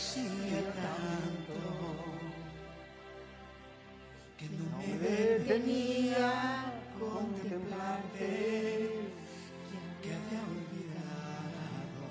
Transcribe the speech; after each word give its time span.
hacía 0.00 0.60
tanto 0.72 1.60
que 4.38 4.46
no 4.56 4.64
me 4.78 4.92
detenía 4.96 6.28
contemplarte 6.98 8.30
que 10.02 10.08
había 10.08 10.40
olvidado 10.56 12.04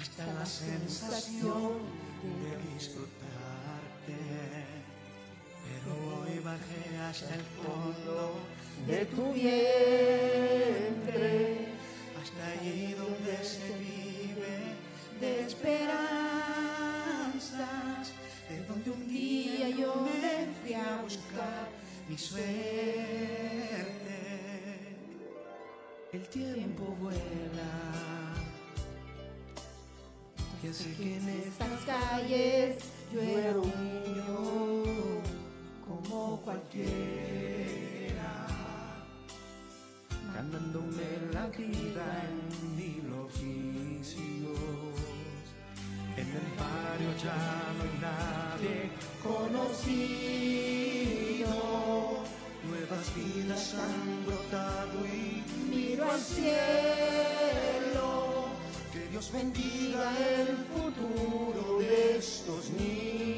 hasta 0.00 0.24
la 0.32 0.46
sensación 0.46 1.72
de 2.40 2.50
disfrutarte. 2.72 4.16
Pero 5.66 5.90
hoy 6.16 6.34
bajé 6.38 6.82
hasta 6.98 7.34
el 7.34 7.46
fondo 7.60 8.16
de 8.86 9.04
tu 9.04 9.24
vientre, 9.34 10.38
hasta 12.18 12.42
allí 12.52 12.94
donde 12.94 13.44
se 13.44 13.77
de 15.20 15.40
esperanzas, 15.40 15.98
de 18.48 18.64
donde 18.66 18.90
un 18.90 19.08
día 19.08 19.68
yo 19.70 19.94
me 20.04 20.46
fui 20.60 20.74
a 20.74 21.02
buscar 21.02 21.68
mi 22.08 22.16
suerte. 22.16 22.48
El 26.12 26.28
tiempo 26.28 26.96
vuela. 27.00 27.18
Ya 30.62 30.72
sé 30.72 30.94
que 30.94 31.16
en 31.16 31.28
estas 31.28 31.84
calles 31.84 32.76
yo 33.12 33.20
era 33.20 33.52
un 33.52 33.72
niño 34.04 35.22
como 35.86 36.40
cualquiera, 36.42 36.88
ganándome 40.34 41.06
la 41.32 41.46
vida 41.46 42.24
en 42.28 42.76
mil 42.76 43.12
oficios. 43.12 44.67
En 46.18 46.26
el 46.26 46.48
barrio 46.58 47.10
ya 47.22 47.38
no 47.76 47.82
hay 47.84 47.94
nadie 48.00 48.76
conocido. 49.22 49.94
Nuevas 52.68 53.06
vidas 53.14 53.64
han 53.74 54.26
brotado 54.26 54.98
y 55.06 55.44
miro 55.70 56.10
al 56.10 56.20
cielo. 56.20 56.48
Que 58.92 59.06
Dios 59.12 59.30
bendiga 59.32 60.12
el 60.40 60.56
futuro 60.74 61.78
de 61.78 62.18
estos 62.18 62.70
niños. 62.70 63.37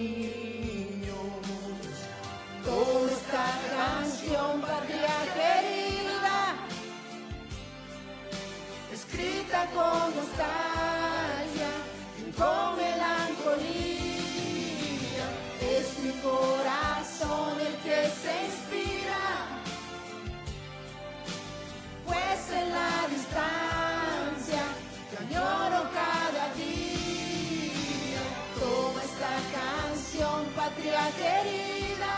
Patria 30.81 31.12
querida, 31.12 32.17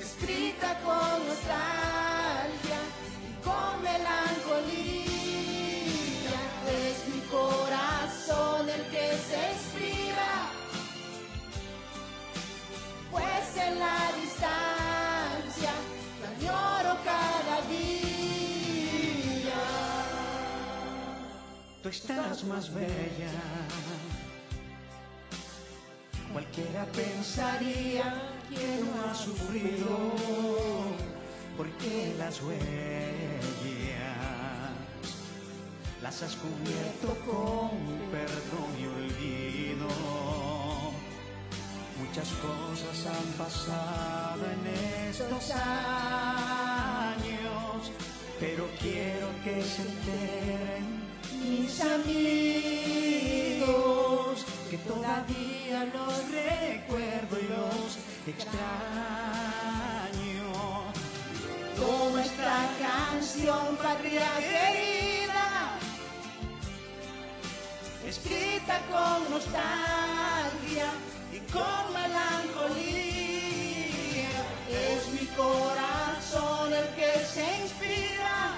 escrita 0.00 0.78
con 0.84 1.26
nostalgia 1.26 2.80
y 3.24 3.32
con 3.42 3.82
melancolía. 3.82 5.06
Es 6.68 6.98
mi 7.08 7.20
corazón 7.30 8.68
el 8.68 8.82
que 8.90 9.16
se 9.28 9.40
inspira, 9.52 10.32
pues 13.10 13.56
en 13.56 13.78
la 13.78 14.12
distancia 14.20 15.72
te 16.20 16.26
añoro 16.46 16.92
cada 17.04 17.56
día. 17.70 19.62
Tú 21.82 21.88
estás 21.88 22.44
más 22.44 22.72
bella. 22.74 23.30
Cualquiera 26.56 26.86
pensaría 26.86 28.06
que 28.48 28.80
no 28.80 28.92
ha 29.04 29.14
sufrido, 29.14 29.94
porque 31.54 32.14
las 32.16 32.40
huellas 32.40 32.64
las 36.02 36.22
has 36.22 36.34
cubierto 36.36 37.08
con 37.26 37.72
perdón 38.10 38.74
y 38.80 38.86
olvido. 38.86 39.88
Muchas 42.00 42.30
cosas 42.40 43.06
han 43.06 43.28
pasado 43.36 44.42
en 44.50 44.66
estos 45.10 45.50
años, 45.50 47.12
pero 48.40 48.66
quiero 48.80 49.28
que 49.44 49.62
se 49.62 49.82
enteren 49.82 51.04
mis 51.50 51.82
amigos, 51.82 52.16
que 54.70 54.78
todavía 54.78 55.55
los 55.72 56.30
recuerdo 56.30 57.38
y 57.40 57.48
los 57.48 57.98
extraño. 58.26 58.56
Toma 61.76 62.22
esta 62.24 62.68
canción, 62.80 63.76
patria 63.76 64.28
querida, 64.38 65.78
escrita 68.06 68.80
con 68.90 69.30
nostalgia 69.30 70.88
y 71.32 71.38
con 71.50 71.92
melancolía. 71.92 73.16
Es 74.70 75.08
mi 75.12 75.26
corazón 75.36 76.72
el 76.72 76.88
que 76.94 77.12
se 77.26 77.44
inspira, 77.62 78.54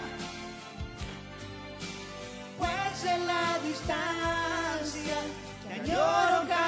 pues 2.58 3.04
en 3.04 3.26
la 3.26 3.58
distancia 3.64 5.18
te 5.66 5.74
añoro 5.74 6.48
cada 6.48 6.67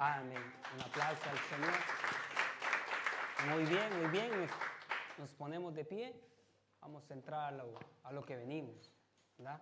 Amén. 0.00 0.38
Un 0.76 0.80
aplauso 0.80 1.28
al 1.28 1.38
Señor. 1.50 1.74
Muy 3.50 3.64
bien, 3.64 4.00
muy 4.00 4.10
bien. 4.10 4.30
Nos, 4.40 4.50
nos 5.18 5.34
ponemos 5.34 5.74
de 5.74 5.84
pie. 5.84 6.14
Vamos 6.80 7.10
a 7.10 7.14
entrar 7.14 7.52
a 7.52 7.56
lo, 7.56 7.80
a 8.04 8.12
lo 8.12 8.24
que 8.24 8.36
venimos, 8.36 8.94
¿verdad? 9.36 9.60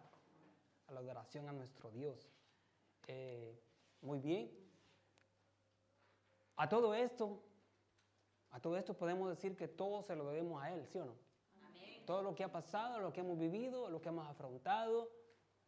A 0.88 0.92
la 0.92 1.00
adoración 1.00 1.48
a 1.48 1.52
nuestro 1.52 1.90
Dios. 1.90 2.30
Eh, 3.06 3.58
muy 4.02 4.18
bien. 4.20 4.50
A 6.56 6.68
todo 6.68 6.94
esto, 6.94 7.42
a 8.50 8.60
todo 8.60 8.76
esto 8.76 8.92
podemos 8.92 9.30
decir 9.30 9.56
que 9.56 9.68
todo 9.68 10.02
se 10.02 10.14
lo 10.14 10.28
debemos 10.28 10.62
a 10.62 10.70
Él, 10.70 10.86
¿sí 10.86 10.98
o 10.98 11.06
no? 11.06 11.14
Todo 12.04 12.22
lo 12.22 12.34
que 12.34 12.44
ha 12.44 12.52
pasado, 12.52 13.00
lo 13.00 13.10
que 13.10 13.20
hemos 13.20 13.38
vivido, 13.38 13.88
lo 13.88 14.02
que 14.02 14.10
hemos 14.10 14.28
afrontado, 14.28 15.10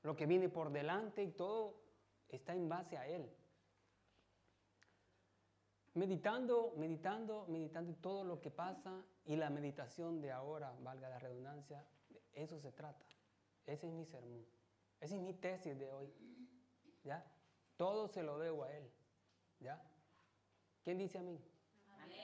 lo 0.02 0.14
que 0.14 0.26
viene 0.26 0.50
por 0.50 0.70
delante 0.70 1.22
y 1.22 1.30
todo 1.30 1.80
está 2.28 2.52
en 2.52 2.68
base 2.68 2.98
a 2.98 3.06
Él. 3.06 3.34
Meditando, 5.98 6.72
meditando, 6.76 7.46
meditando 7.48 7.94
todo 7.96 8.22
lo 8.22 8.40
que 8.40 8.50
pasa 8.50 9.04
y 9.24 9.34
la 9.36 9.50
meditación 9.50 10.20
de 10.20 10.30
ahora, 10.30 10.72
valga 10.80 11.08
la 11.08 11.18
redundancia, 11.18 11.84
eso 12.32 12.60
se 12.60 12.70
trata. 12.72 13.04
Ese 13.66 13.88
es 13.88 13.92
mi 13.92 14.06
sermón. 14.06 14.46
Esa 15.00 15.16
es 15.16 15.20
mi 15.20 15.34
tesis 15.34 15.76
de 15.78 15.90
hoy. 15.90 16.14
¿Ya? 17.02 17.24
Todo 17.76 18.06
se 18.08 18.22
lo 18.22 18.38
debo 18.38 18.64
a 18.64 18.72
Él. 18.72 18.90
¿Ya? 19.60 19.82
¿Quién 20.84 20.98
dice 20.98 21.18
amén? 21.18 21.44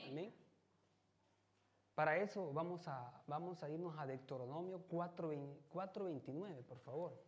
Amén. 0.09 0.33
Para 1.95 2.17
eso 2.19 2.53
vamos 2.53 2.87
a, 2.89 3.23
vamos 3.27 3.63
a 3.63 3.71
irnos 3.71 3.99
a 3.99 4.07
Deuteronomio 4.07 4.85
4.29, 4.89 6.65
por 6.65 6.79
favor. 6.79 7.21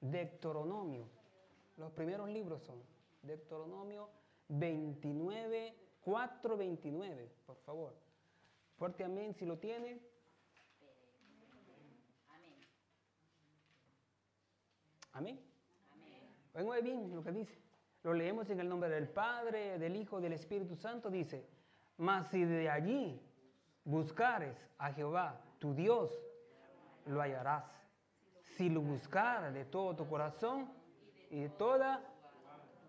Deuteronomio. 0.00 1.08
Los 1.76 1.92
primeros 1.92 2.28
libros 2.28 2.62
son 2.62 2.82
Deuteronomio 3.22 4.08
29, 4.48 5.74
4.29, 6.04 7.28
por 7.46 7.56
favor. 7.58 7.94
Fuerte 8.78 9.04
amén 9.04 9.34
si 9.34 9.46
lo 9.46 9.58
tiene. 9.58 10.00
Amén. 15.12 15.40
Amén. 16.54 16.84
bien 16.84 17.14
lo 17.14 17.22
que 17.22 17.32
dice. 17.32 17.58
Lo 18.02 18.12
leemos 18.12 18.48
en 18.50 18.60
el 18.60 18.68
nombre 18.68 18.88
del 18.88 19.08
Padre, 19.08 19.78
del 19.78 19.96
Hijo, 19.96 20.20
del 20.20 20.34
Espíritu 20.34 20.76
Santo. 20.76 21.10
Dice, 21.10 21.44
mas 21.96 22.28
si 22.28 22.44
de 22.44 22.70
allí 22.70 23.20
buscares 23.84 24.56
a 24.78 24.92
Jehová, 24.92 25.40
tu 25.58 25.74
Dios, 25.74 26.10
lo 27.06 27.20
hallarás. 27.20 27.64
Si 28.56 28.68
lo 28.68 28.80
buscares 28.80 29.54
de 29.54 29.64
todo 29.64 29.96
tu 29.96 30.06
corazón 30.06 30.70
y 31.30 31.40
de 31.40 31.48
toda, 31.48 32.00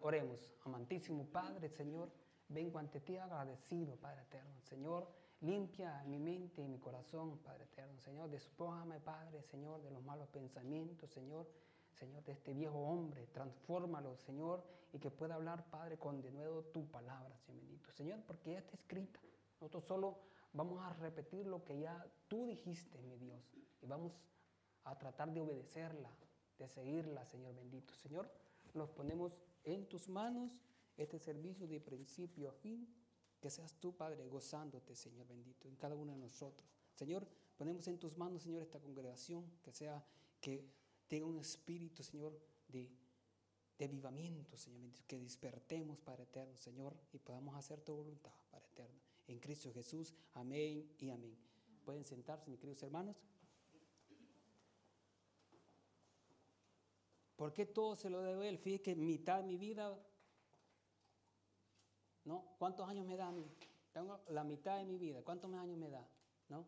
oremos. 0.01 0.53
Amantísimo 0.65 1.25
Padre, 1.25 1.69
Señor, 1.69 2.11
vengo 2.49 2.79
ante 2.79 2.99
ti 3.01 3.17
agradecido, 3.17 3.95
Padre 3.95 4.21
eterno. 4.21 4.61
Señor, 4.61 5.07
limpia 5.41 6.03
mi 6.05 6.19
mente 6.19 6.61
y 6.61 6.67
mi 6.67 6.79
corazón, 6.79 7.37
Padre 7.39 7.65
eterno. 7.65 7.99
Señor, 8.01 8.29
despójame, 8.29 8.99
Padre, 8.99 9.41
Señor, 9.43 9.81
de 9.81 9.91
los 9.91 10.03
malos 10.03 10.27
pensamientos, 10.29 11.09
Señor. 11.11 11.47
Señor, 11.93 12.23
de 12.25 12.33
este 12.33 12.53
viejo 12.53 12.77
hombre, 12.77 13.25
transfórmalo, 13.27 14.15
Señor, 14.17 14.63
y 14.93 14.99
que 14.99 15.09
pueda 15.09 15.35
hablar, 15.35 15.65
Padre, 15.71 15.97
con 15.97 16.21
de 16.21 16.31
nuevo 16.31 16.63
tu 16.65 16.85
palabra, 16.87 17.35
Señor 17.39 17.61
bendito. 17.61 17.91
Señor, 17.91 18.21
porque 18.27 18.51
ya 18.51 18.59
está 18.59 18.75
escrita. 18.75 19.19
Nosotros 19.59 19.83
solo 19.83 20.19
vamos 20.53 20.79
a 20.83 20.93
repetir 20.93 21.47
lo 21.47 21.63
que 21.63 21.79
ya 21.79 22.05
tú 22.27 22.45
dijiste, 22.45 23.01
mi 23.01 23.17
Dios, 23.17 23.41
y 23.81 23.87
vamos 23.87 24.13
a 24.83 24.97
tratar 24.97 25.31
de 25.33 25.41
obedecerla, 25.41 26.09
de 26.59 26.67
seguirla, 26.67 27.25
Señor 27.25 27.55
bendito. 27.55 27.95
Señor, 27.95 28.29
nos 28.73 28.89
ponemos 28.91 29.41
en 29.73 29.87
tus 29.87 30.07
manos 30.07 30.57
este 30.95 31.19
servicio 31.19 31.67
de 31.67 31.79
principio 31.79 32.49
a 32.49 32.53
fin. 32.53 32.87
Que 33.39 33.51
seas 33.51 33.75
tú, 33.79 33.95
Padre, 33.95 34.27
gozándote, 34.27 34.95
Señor 34.95 35.27
bendito, 35.27 35.67
en 35.67 35.75
cada 35.75 35.95
uno 35.95 36.11
de 36.13 36.17
nosotros. 36.17 36.67
Señor, 36.95 37.27
ponemos 37.55 37.87
en 37.87 37.99
tus 37.99 38.17
manos, 38.17 38.41
Señor, 38.41 38.63
esta 38.63 38.79
congregación, 38.79 39.45
que 39.61 39.71
sea 39.71 40.03
que 40.41 40.67
tenga 41.07 41.27
un 41.27 41.37
espíritu, 41.37 42.01
Señor, 42.01 42.39
de, 42.67 42.89
de 43.77 43.85
avivamiento, 43.85 44.57
Señor, 44.57 44.91
que 45.05 45.19
despertemos, 45.19 45.99
Padre 45.99 46.23
eterno, 46.23 46.57
Señor, 46.57 46.97
y 47.13 47.19
podamos 47.19 47.55
hacer 47.55 47.79
tu 47.81 47.93
voluntad, 47.93 48.33
Padre 48.49 48.65
eterno. 48.69 48.99
En 49.27 49.39
Cristo 49.39 49.71
Jesús, 49.71 50.15
amén 50.33 50.89
y 50.97 51.11
amén. 51.11 51.37
Pueden 51.85 52.03
sentarse, 52.03 52.49
mis 52.49 52.59
queridos 52.59 52.81
hermanos. 52.81 53.15
¿Por 57.37 57.53
qué 57.53 57.65
todo 57.65 57.95
se 57.95 58.09
lo 58.09 58.21
debo 58.21 58.41
a 58.41 58.47
él? 58.47 58.57
Fíjate 58.57 58.83
que 58.83 58.95
mitad 58.95 59.37
de 59.37 59.43
mi 59.43 59.57
vida, 59.57 59.97
¿no? 62.25 62.43
¿Cuántos 62.57 62.89
años 62.89 63.05
me 63.05 63.15
da? 63.15 63.33
Tengo 63.93 64.19
la 64.27 64.43
mitad 64.43 64.77
de 64.77 64.85
mi 64.85 64.97
vida. 64.97 65.21
¿Cuántos 65.23 65.53
años 65.53 65.77
me 65.77 65.89
da? 65.89 66.05
¿No? 66.49 66.65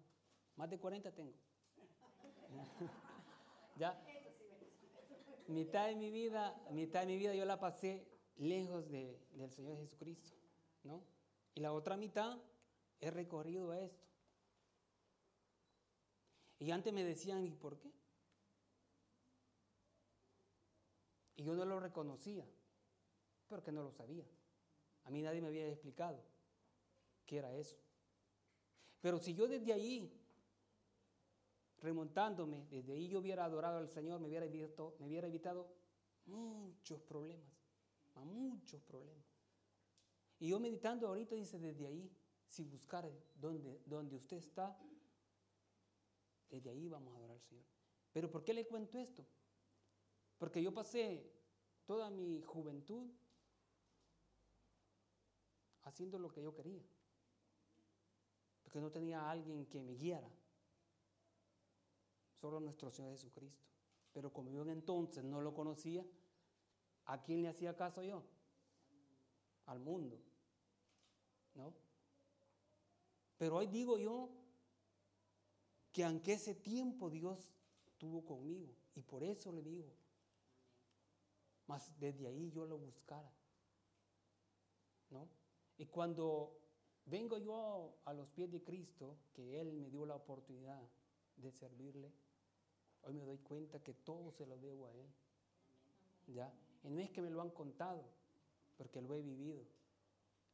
Más 0.55 0.69
de 0.69 0.79
40 0.79 1.11
tengo. 1.13 1.33
¿Ya? 3.77 3.99
mitad 5.47 5.87
de 5.87 5.95
mi 5.95 6.11
vida, 6.11 6.55
mitad 6.71 7.01
de 7.01 7.07
mi 7.07 7.17
vida 7.17 7.33
yo 7.33 7.43
la 7.43 7.59
pasé 7.59 8.07
lejos 8.37 8.87
de, 8.89 9.19
del 9.31 9.51
Señor 9.51 9.77
Jesucristo, 9.77 10.31
¿no? 10.83 11.03
Y 11.55 11.61
la 11.61 11.73
otra 11.73 11.97
mitad 11.97 12.37
he 13.01 13.09
recorrido 13.09 13.73
esto. 13.73 14.07
Y 16.59 16.71
antes 16.71 16.93
me 16.93 17.03
decían, 17.03 17.45
¿y 17.45 17.51
por 17.51 17.79
qué? 17.79 17.91
Y 21.39 21.43
yo 21.45 21.55
no 21.55 21.63
lo 21.63 21.79
reconocía, 21.79 22.45
porque 23.47 23.71
no 23.71 23.81
lo 23.81 23.93
sabía. 23.93 24.25
A 25.05 25.09
mí 25.09 25.21
nadie 25.21 25.39
me 25.39 25.47
había 25.47 25.69
explicado 25.69 26.21
qué 27.25 27.37
era 27.37 27.55
eso. 27.55 27.77
Pero 28.99 29.19
si 29.19 29.33
yo 29.33 29.47
desde 29.47 29.71
ahí 29.71 30.13
remontándome, 31.81 32.67
desde 32.69 32.91
ahí 32.91 33.07
yo 33.07 33.19
hubiera 33.19 33.45
adorado 33.45 33.77
al 33.77 33.87
Señor, 33.87 34.19
me 34.19 34.27
hubiera 34.27 34.47
evitado, 34.47 34.97
me 34.99 35.07
hubiera 35.07 35.27
evitado 35.27 35.73
muchos 36.25 37.01
problemas, 37.03 37.47
muchos 38.15 38.83
problemas. 38.83 39.23
Y 40.39 40.49
yo 40.49 40.59
meditando 40.59 41.07
ahorita 41.07 41.35
dice, 41.35 41.57
desde 41.57 41.87
ahí, 41.87 42.11
si 42.49 42.65
buscar 42.65 43.09
donde, 43.35 43.81
donde 43.85 44.17
usted 44.17 44.35
está, 44.35 44.77
desde 46.49 46.69
ahí 46.69 46.89
vamos 46.89 47.13
a 47.13 47.17
adorar 47.17 47.37
al 47.37 47.43
Señor. 47.43 47.63
Pero 48.11 48.29
¿por 48.29 48.43
qué 48.43 48.53
le 48.53 48.67
cuento 48.67 48.99
esto? 48.99 49.25
Porque 50.39 50.63
yo 50.63 50.73
pasé 50.73 51.31
toda 51.85 52.09
mi 52.09 52.41
juventud 52.41 53.11
haciendo 55.83 56.17
lo 56.17 56.31
que 56.31 56.41
yo 56.41 56.53
quería. 56.53 56.81
Porque 58.63 58.79
no 58.79 58.89
tenía 58.89 59.21
a 59.21 59.31
alguien 59.31 59.65
que 59.65 59.83
me 59.83 59.93
guiara 59.93 60.31
solo 62.39 62.59
nuestro 62.59 62.89
Señor 62.89 63.11
Jesucristo. 63.11 63.65
Pero 64.13 64.31
como 64.31 64.49
yo 64.49 64.65
entonces 64.65 65.23
no 65.23 65.41
lo 65.41 65.53
conocía, 65.53 66.05
¿a 67.05 67.21
quién 67.21 67.41
le 67.41 67.49
hacía 67.49 67.75
caso 67.75 68.01
yo? 68.01 68.23
Al 69.65 69.79
mundo. 69.79 70.19
¿No? 71.53 71.73
Pero 73.37 73.57
hoy 73.57 73.67
digo 73.67 73.97
yo 73.97 74.29
que 75.91 76.05
aunque 76.05 76.33
ese 76.33 76.55
tiempo 76.55 77.09
Dios 77.09 77.49
tuvo 77.97 78.23
conmigo, 78.23 78.73
y 78.95 79.01
por 79.01 79.23
eso 79.23 79.51
le 79.51 79.61
digo, 79.61 79.98
mas 81.69 81.93
desde 81.99 82.25
ahí 82.25 82.49
yo 82.49 82.65
lo 82.65 82.79
buscara. 82.79 83.31
¿No? 85.11 85.29
Y 85.77 85.85
cuando 85.85 86.57
vengo 87.05 87.37
yo 87.37 87.93
a 88.05 88.13
los 88.13 88.27
pies 88.29 88.51
de 88.51 88.63
Cristo, 88.63 89.17
que 89.33 89.61
Él 89.61 89.71
me 89.73 89.87
dio 89.91 90.03
la 90.03 90.15
oportunidad 90.15 90.81
de 91.37 91.51
servirle, 91.51 92.11
Hoy 93.03 93.13
me 93.13 93.23
doy 93.23 93.37
cuenta 93.37 93.81
que 93.81 93.93
todo 93.93 94.31
se 94.31 94.45
lo 94.45 94.57
debo 94.57 94.87
a 94.87 94.93
Él. 94.93 95.07
¿Ya? 96.27 96.53
Y 96.83 96.89
no 96.89 96.99
es 96.99 97.09
que 97.11 97.21
me 97.21 97.29
lo 97.29 97.41
han 97.41 97.49
contado, 97.51 98.03
porque 98.77 99.01
lo 99.01 99.15
he 99.15 99.21
vivido. 99.21 99.63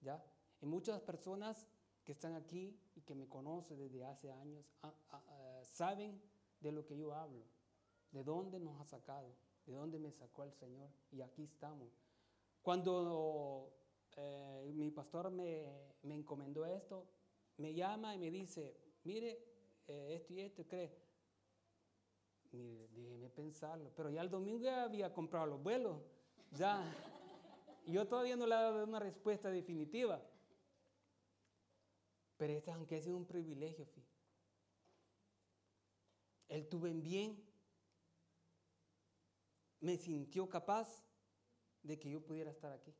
¿Ya? 0.01 0.23
Y 0.61 0.67
muchas 0.67 1.01
personas 1.01 1.67
que 2.03 2.11
están 2.11 2.35
aquí 2.35 2.79
y 2.95 3.01
que 3.01 3.15
me 3.15 3.27
conocen 3.27 3.79
desde 3.79 4.05
hace 4.05 4.31
años 4.31 4.63
ah, 4.83 4.93
ah, 5.09 5.23
ah, 5.27 5.61
saben 5.63 6.21
de 6.59 6.71
lo 6.71 6.85
que 6.85 6.95
yo 6.95 7.15
hablo, 7.15 7.43
de 8.11 8.23
dónde 8.23 8.59
nos 8.59 8.79
ha 8.79 8.85
sacado, 8.85 9.33
de 9.65 9.73
dónde 9.73 9.99
me 9.99 10.11
sacó 10.11 10.43
el 10.43 10.53
Señor. 10.53 10.89
Y 11.11 11.21
aquí 11.21 11.43
estamos. 11.43 11.89
Cuando 12.61 13.71
eh, 14.15 14.71
mi 14.73 14.91
pastor 14.91 15.29
me, 15.31 15.93
me, 16.03 16.15
encomendó 16.15 16.65
esto, 16.65 17.05
me 17.57 17.73
llama 17.73 18.15
y 18.15 18.19
me 18.19 18.31
dice, 18.31 18.75
mire, 19.03 19.39
eh, 19.87 20.15
esto 20.15 20.33
y 20.33 20.41
esto, 20.41 20.65
cree 20.67 21.05
mire, 22.55 22.87
déjeme 22.93 23.29
pensarlo. 23.29 23.91
Pero 23.95 24.09
ya 24.09 24.21
el 24.21 24.29
domingo 24.29 24.63
ya 24.63 24.83
había 24.83 25.13
comprado 25.13 25.45
los 25.45 25.61
vuelos. 25.61 25.97
Ya. 26.51 26.83
yo 27.85 28.07
todavía 28.07 28.35
no 28.35 28.45
le 28.45 28.55
he 28.55 28.57
dado 28.57 28.83
una 28.83 28.99
respuesta 28.99 29.49
definitiva. 29.49 30.21
Pero 32.37 32.53
este, 32.53 32.71
aunque 32.71 32.97
ha 32.97 33.01
sido 33.01 33.17
un 33.17 33.25
privilegio, 33.25 33.85
Él 36.49 36.67
tuvo 36.67 36.87
en 36.87 37.01
bien, 37.01 37.43
me 39.85 39.97
sintió 39.97 40.49
capaz 40.49 41.05
de 41.83 41.99
que 41.99 42.09
yo 42.09 42.19
pudiera 42.19 42.49
estar 42.49 42.71
aquí. 42.71 42.91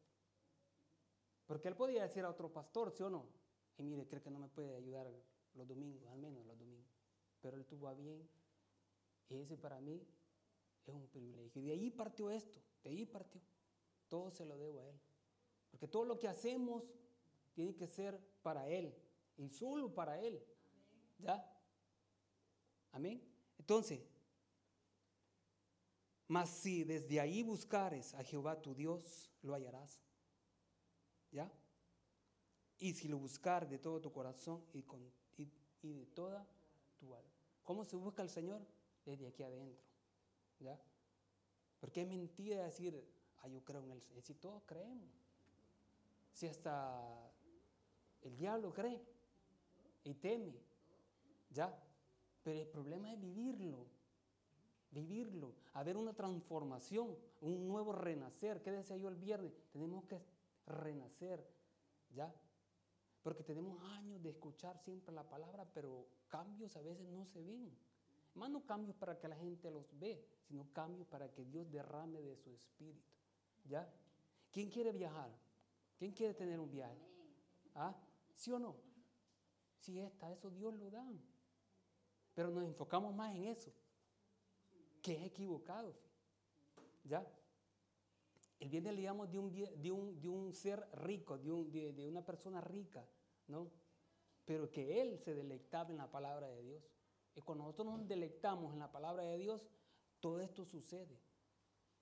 Porque 1.47 1.67
él 1.67 1.75
podía 1.75 2.03
decir 2.03 2.23
a 2.23 2.29
otro 2.29 2.53
pastor, 2.53 2.91
¿sí 2.91 3.01
o 3.01 3.09
no? 3.09 3.27
Y 3.79 3.83
mire, 3.83 4.07
cree 4.07 4.21
que 4.21 4.29
no 4.29 4.37
me 4.37 4.47
puede 4.49 4.75
ayudar 4.75 5.11
los 5.55 5.67
domingos, 5.67 6.07
al 6.11 6.19
menos 6.19 6.45
los 6.45 6.55
domingos. 6.59 6.85
Pero 7.41 7.57
él 7.57 7.65
tuvo 7.65 7.87
a 7.87 7.95
bien 7.95 8.29
y 9.29 9.37
ese 9.37 9.57
para 9.57 9.81
mí 9.81 10.05
es 10.85 10.93
un 10.93 11.07
privilegio. 11.07 11.59
Y 11.59 11.65
de 11.65 11.71
ahí 11.71 11.89
partió 11.89 12.29
esto, 12.29 12.61
de 12.83 12.91
ahí 12.91 13.03
partió. 13.03 13.41
Todo 14.07 14.29
se 14.29 14.45
lo 14.45 14.55
debo 14.55 14.81
a 14.81 14.87
Él. 14.87 14.99
Porque 15.71 15.87
todo 15.87 16.05
lo 16.05 16.19
que 16.19 16.27
hacemos 16.27 16.83
tiene 17.55 17.75
que 17.75 17.87
ser 17.87 18.19
para 18.43 18.69
Él 18.69 18.95
y 19.37 19.49
solo 19.49 19.91
para 19.91 20.21
Él. 20.21 20.39
¿Ya? 21.17 21.51
Amén. 22.91 23.27
Entonces, 23.57 24.01
mas 26.27 26.49
si 26.49 26.83
desde 26.83 27.19
ahí 27.19 27.43
buscares 27.43 28.13
a 28.13 28.23
Jehová 28.23 28.61
tu 28.61 28.73
Dios, 28.73 29.31
lo 29.41 29.53
hallarás. 29.53 30.01
¿Ya? 31.31 31.51
y 32.79 32.93
si 32.93 33.07
lo 33.07 33.17
buscar 33.17 33.67
de 33.67 33.79
todo 33.79 34.01
tu 34.01 34.11
corazón 34.11 34.63
y, 34.73 34.83
con, 34.83 34.99
y, 35.37 35.93
de 35.93 36.05
toda 36.07 36.45
tu 36.97 37.13
alma. 37.13 37.29
¿Cómo 37.63 37.85
se 37.85 37.95
busca 37.95 38.21
al 38.21 38.29
Señor? 38.29 38.61
Desde 39.05 39.27
aquí 39.27 39.43
adentro. 39.43 39.83
¿Ya? 40.59 40.79
Porque 41.79 42.01
es 42.01 42.07
mentira 42.07 42.63
decir, 42.63 43.07
ah, 43.41 43.47
yo 43.47 43.63
creo 43.63 43.83
en 43.83 43.91
el 43.91 44.01
Señor. 44.01 44.23
Si 44.23 44.33
todos 44.35 44.63
creemos. 44.65 45.09
Si 46.31 46.47
hasta 46.47 47.31
el 48.21 48.35
diablo 48.35 48.73
cree 48.73 49.01
y 50.03 50.15
teme. 50.15 50.53
¿Ya? 51.51 51.75
Pero 52.43 52.59
el 52.59 52.67
problema 52.67 53.13
es 53.13 53.19
vivirlo. 53.19 53.85
Vivirlo. 54.95 55.53
Haber 55.73 55.97
una 55.97 56.13
transformación, 56.13 57.17
un 57.41 57.67
nuevo 57.67 57.91
renacer. 57.91 58.61
¿Qué 58.61 58.71
decía 58.71 58.95
yo 58.95 59.09
el 59.09 59.17
viernes? 59.17 59.51
Tenemos 59.73 60.05
que 60.05 60.21
renacer. 60.65 61.45
¿Ya? 62.15 62.33
Porque 63.21 63.43
tenemos 63.43 63.77
años 63.91 64.23
de 64.23 64.29
escuchar 64.29 64.79
siempre 64.79 65.13
la 65.13 65.27
palabra, 65.27 65.67
pero 65.73 66.07
cambios 66.29 66.77
a 66.77 66.81
veces 66.81 67.05
no 67.09 67.25
se 67.25 67.43
ven. 67.43 67.77
Más 68.35 68.49
no 68.49 68.65
cambios 68.65 68.95
para 68.95 69.19
que 69.19 69.27
la 69.27 69.35
gente 69.35 69.69
los 69.69 69.85
ve, 69.99 70.25
sino 70.47 70.65
cambios 70.71 71.07
para 71.07 71.29
que 71.29 71.43
Dios 71.43 71.69
derrame 71.69 72.21
de 72.21 72.37
su 72.37 72.51
espíritu. 72.51 73.11
¿Ya? 73.67 73.91
¿Quién 74.49 74.69
quiere 74.69 74.93
viajar? 74.93 75.29
¿Quién 75.97 76.13
quiere 76.13 76.33
tener 76.33 76.57
un 76.57 76.71
viaje? 76.71 77.01
¿Ah? 77.73 77.93
¿Sí 78.33 78.49
o 78.49 78.59
no? 78.59 78.77
Si 79.79 79.99
está, 79.99 80.31
eso 80.31 80.49
Dios 80.49 80.73
lo 80.73 80.89
da. 80.89 81.05
Pero 82.33 82.49
nos 82.49 82.63
enfocamos 82.63 83.13
más 83.13 83.35
en 83.35 83.43
eso, 83.45 83.73
que 85.05 85.13
es 85.13 85.23
equivocado. 85.23 85.93
¿Ya? 87.03 87.23
El 88.59 88.69
viernes 88.69 88.95
leíamos 88.95 89.29
de 89.29 89.37
un, 89.37 89.51
de 89.53 89.91
un, 89.91 90.19
de 90.19 90.27
un 90.27 90.51
ser 90.51 90.83
rico, 90.93 91.37
de, 91.37 91.51
un, 91.51 91.71
de, 91.71 91.93
de 91.93 92.07
una 92.07 92.25
persona 92.25 92.59
rica, 92.59 93.07
¿no? 93.47 93.69
Pero 94.45 94.71
que 94.71 94.99
él 94.99 95.19
se 95.19 95.35
deleitaba 95.35 95.91
en 95.91 95.97
la 95.97 96.09
palabra 96.09 96.47
de 96.47 96.63
Dios. 96.63 96.83
Y 97.35 97.41
cuando 97.41 97.65
nosotros 97.65 97.99
nos 97.99 98.07
deleitamos 98.07 98.73
en 98.73 98.79
la 98.79 98.91
palabra 98.91 99.21
de 99.23 99.37
Dios, 99.37 99.61
todo 100.19 100.39
esto 100.39 100.65
sucede. 100.65 101.19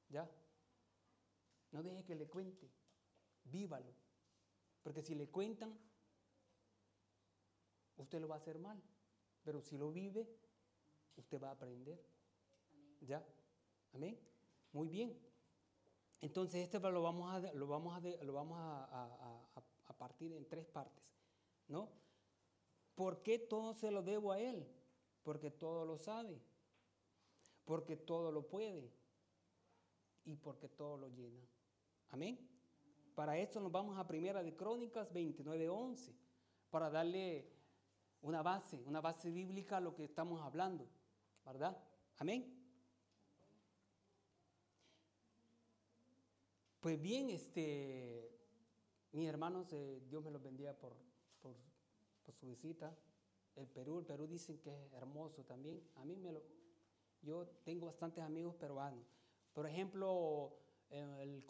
¿Ya? 0.08 0.30
No 1.72 1.84
deje 1.84 2.06
que 2.06 2.16
le 2.16 2.30
cuente, 2.30 2.72
vívalo. 3.44 3.94
Porque 4.82 5.02
si 5.02 5.14
le 5.14 5.28
cuentan, 5.30 5.78
usted 7.98 8.22
lo 8.22 8.30
va 8.30 8.36
a 8.36 8.38
hacer 8.38 8.60
mal. 8.60 8.82
Pero 9.44 9.60
si 9.62 9.78
lo 9.78 9.92
vive, 9.92 10.26
usted 11.18 11.42
va 11.42 11.50
a 11.50 11.54
aprender. 11.54 12.12
¿Ya? 13.06 13.24
Amén. 13.94 14.18
Muy 14.72 14.88
bien. 14.88 15.18
Entonces, 16.22 16.64
este 16.64 16.80
lo 16.80 17.02
vamos 17.02 17.34
a, 17.34 17.54
lo 17.54 17.68
vamos 17.68 17.98
a, 17.98 18.24
lo 18.24 18.34
vamos 18.34 18.58
a, 18.60 19.50
partir 19.98 20.34
en 20.34 20.48
tres 20.48 20.66
partes. 20.66 21.04
¿No? 21.68 21.90
¿Por 22.96 23.22
qué 23.22 23.40
todo 23.40 23.74
se 23.74 23.92
lo 23.92 24.02
debo 24.04 24.32
a 24.32 24.40
Él? 24.40 24.68
Porque 25.24 25.52
todo 25.52 25.86
lo 25.86 25.98
sabe, 25.98 26.42
porque 27.66 27.96
todo 27.96 28.32
lo 28.32 28.48
puede 28.48 28.92
y 30.26 30.36
porque 30.36 30.68
todo 30.70 30.98
lo 30.98 31.08
llena. 31.10 31.42
Amén. 32.10 32.38
Para 33.16 33.38
esto 33.38 33.60
nos 33.60 33.72
vamos 33.72 33.98
a 33.98 34.08
Primera 34.08 34.44
de 34.44 34.56
Crónicas 34.56 35.12
29:11 35.14 36.14
para 36.70 36.90
darle 36.90 37.48
una 38.22 38.42
base, 38.42 38.82
una 38.86 39.02
base 39.02 39.30
bíblica 39.32 39.78
a 39.78 39.82
lo 39.82 39.94
que 39.94 40.04
estamos 40.04 40.42
hablando, 40.42 40.88
¿verdad? 41.46 41.78
Amén. 42.18 42.62
Pues 46.84 47.02
bien, 47.02 47.30
este, 47.30 48.30
mis 49.13 49.30
hermanos, 49.30 49.72
eh, 49.72 50.02
Dios 50.10 50.22
me 50.22 50.30
los 50.32 50.44
bendiga 50.44 50.74
por, 50.74 50.94
por, 51.42 51.56
su 52.34 52.46
visita 52.46 52.94
el 53.56 53.68
Perú, 53.70 54.00
el 54.00 54.06
Perú 54.06 54.28
dicen 54.28 54.58
que 54.60 54.70
es 54.70 54.92
hermoso 54.92 55.46
también. 55.46 55.82
A 55.96 56.04
mí 56.04 56.18
me 56.18 56.34
lo, 56.34 56.44
yo 57.22 57.48
tengo 57.63 57.86
bastantes 57.86 58.22
amigos 58.22 58.56
peruanos. 58.56 59.06
Por 59.54 59.66
ejemplo, 59.66 60.58
el, 60.90 61.46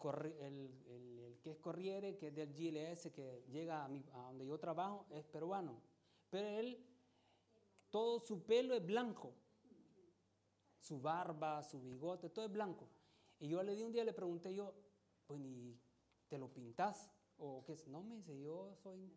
que 1.42 1.50
es 1.50 1.58
Corriere, 1.58 2.16
que 2.16 2.28
es 2.28 2.34
del 2.36 2.54
GLS, 2.54 3.10
que 3.10 3.42
llega 3.50 3.84
a, 3.84 3.88
mi, 3.88 4.04
a, 4.12 4.26
donde 4.28 4.46
yo 4.46 4.56
trabajo, 4.60 5.04
es 5.10 5.24
peruano. 5.24 5.80
Pero 6.30 6.46
él, 6.46 6.78
todo 7.90 8.20
su 8.20 8.44
pelo 8.44 8.72
es 8.74 8.86
blanco. 8.86 9.34
Su 10.78 11.00
barba, 11.00 11.60
su 11.64 11.80
bigote, 11.80 12.30
todo 12.30 12.44
es 12.44 12.52
blanco. 12.52 12.88
Y 13.40 13.48
yo 13.48 13.64
le 13.64 13.74
di 13.74 13.82
un 13.82 13.90
día, 13.90 14.04
le 14.04 14.12
pregunté 14.12 14.54
yo, 14.54 14.83
pues 15.34 15.46
ni 15.46 15.76
te 16.28 16.38
lo 16.38 16.48
pintas 16.48 17.10
o 17.38 17.64
qué 17.64 17.72
es. 17.72 17.88
No 17.88 18.02
me 18.02 18.16
dice, 18.16 18.38
yo 18.40 18.74
soy, 18.82 19.12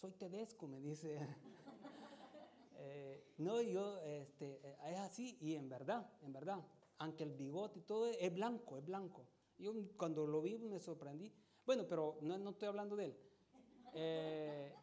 soy 0.00 0.12
tedesco, 0.12 0.66
me 0.68 0.80
dice. 0.80 1.18
Eh, 2.78 3.32
no, 3.38 3.62
yo, 3.62 3.98
este, 4.02 4.60
eh, 4.62 4.76
es 4.90 4.98
así 4.98 5.38
y 5.40 5.54
en 5.54 5.66
verdad, 5.66 6.12
en 6.20 6.34
verdad, 6.34 6.62
aunque 6.98 7.24
el 7.24 7.32
bigote 7.32 7.78
y 7.78 7.82
todo 7.82 8.06
es 8.06 8.34
blanco, 8.34 8.76
es 8.76 8.84
blanco. 8.84 9.26
Yo 9.58 9.72
cuando 9.96 10.26
lo 10.26 10.42
vi 10.42 10.58
me 10.58 10.78
sorprendí. 10.78 11.32
Bueno, 11.64 11.86
pero 11.88 12.18
no, 12.20 12.36
no 12.36 12.50
estoy 12.50 12.68
hablando 12.68 12.94
de 12.94 13.06
él. 13.06 13.16
Eh, 13.94 14.74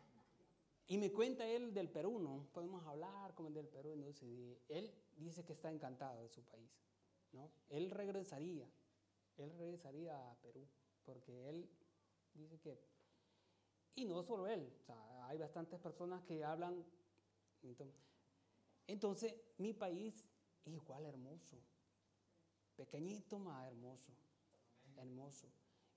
y 0.87 0.97
me 0.97 1.11
cuenta 1.11 1.47
él 1.47 1.71
del 1.71 1.87
Perú, 1.87 2.17
¿no? 2.17 2.47
Podemos 2.51 2.83
hablar 2.87 3.35
como 3.35 3.51
del 3.51 3.67
Perú. 3.67 3.93
Entonces, 3.93 4.57
él 4.69 4.91
dice 5.15 5.45
que 5.45 5.53
está 5.53 5.69
encantado 5.69 6.23
de 6.23 6.29
su 6.29 6.41
país, 6.45 6.71
¿no? 7.31 7.51
Él 7.69 7.91
regresaría, 7.91 8.67
él 9.37 9.51
regresaría 9.57 10.31
a 10.31 10.35
Perú, 10.41 10.67
porque 11.03 11.49
él 11.49 11.69
dice 12.33 12.59
que... 12.59 12.79
Y 13.95 14.05
no 14.05 14.23
solo 14.23 14.47
él, 14.47 14.73
o 14.79 14.83
sea, 14.83 15.27
hay 15.27 15.37
bastantes 15.37 15.79
personas 15.79 16.23
que 16.23 16.43
hablan 16.43 16.83
entonces, 18.87 19.33
mi 19.57 19.73
país 19.73 20.27
igual 20.65 21.05
hermoso, 21.05 21.57
pequeñito 22.75 23.39
más 23.39 23.67
hermoso, 23.67 24.11
hermoso. 24.97 25.47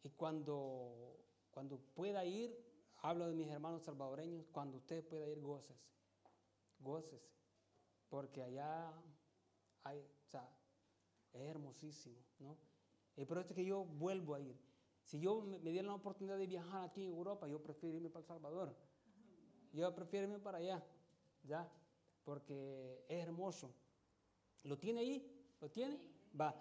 Y 0.02 0.10
cuando, 0.10 1.18
cuando 1.50 1.78
pueda 1.78 2.24
ir, 2.24 2.56
hablo 2.98 3.28
de 3.28 3.34
mis 3.34 3.48
hermanos 3.48 3.82
salvadoreños, 3.82 4.46
cuando 4.52 4.76
usted 4.78 5.04
pueda 5.06 5.28
ir, 5.28 5.40
gócese, 5.40 5.88
gócese, 6.78 7.32
porque 8.08 8.42
allá 8.42 8.92
hay, 9.82 9.98
o 9.98 10.28
sea, 10.30 10.48
es 11.32 11.42
hermosísimo, 11.42 12.22
¿no? 12.38 12.56
Y 13.16 13.24
por 13.24 13.38
eso 13.38 13.50
es 13.50 13.54
que 13.54 13.64
yo 13.64 13.84
vuelvo 13.84 14.34
a 14.34 14.40
ir. 14.40 14.56
Si 15.02 15.20
yo 15.20 15.40
me, 15.40 15.58
me 15.58 15.70
dieran 15.70 15.88
la 15.88 15.94
oportunidad 15.94 16.38
de 16.38 16.46
viajar 16.46 16.84
aquí 16.84 17.04
en 17.04 17.10
Europa, 17.10 17.48
yo 17.48 17.62
prefiero 17.62 17.96
irme 17.96 18.10
para 18.10 18.22
El 18.22 18.26
Salvador. 18.26 18.76
Yo 19.72 19.94
prefiero 19.94 20.26
irme 20.26 20.38
para 20.38 20.58
allá. 20.58 20.84
¿ya? 21.46 21.68
Porque 22.24 23.04
es 23.08 23.22
hermoso. 23.22 23.70
¿Lo 24.64 24.78
tiene 24.78 25.00
ahí? 25.00 25.56
¿Lo 25.60 25.70
tiene? 25.70 25.98
Va. 26.38 26.54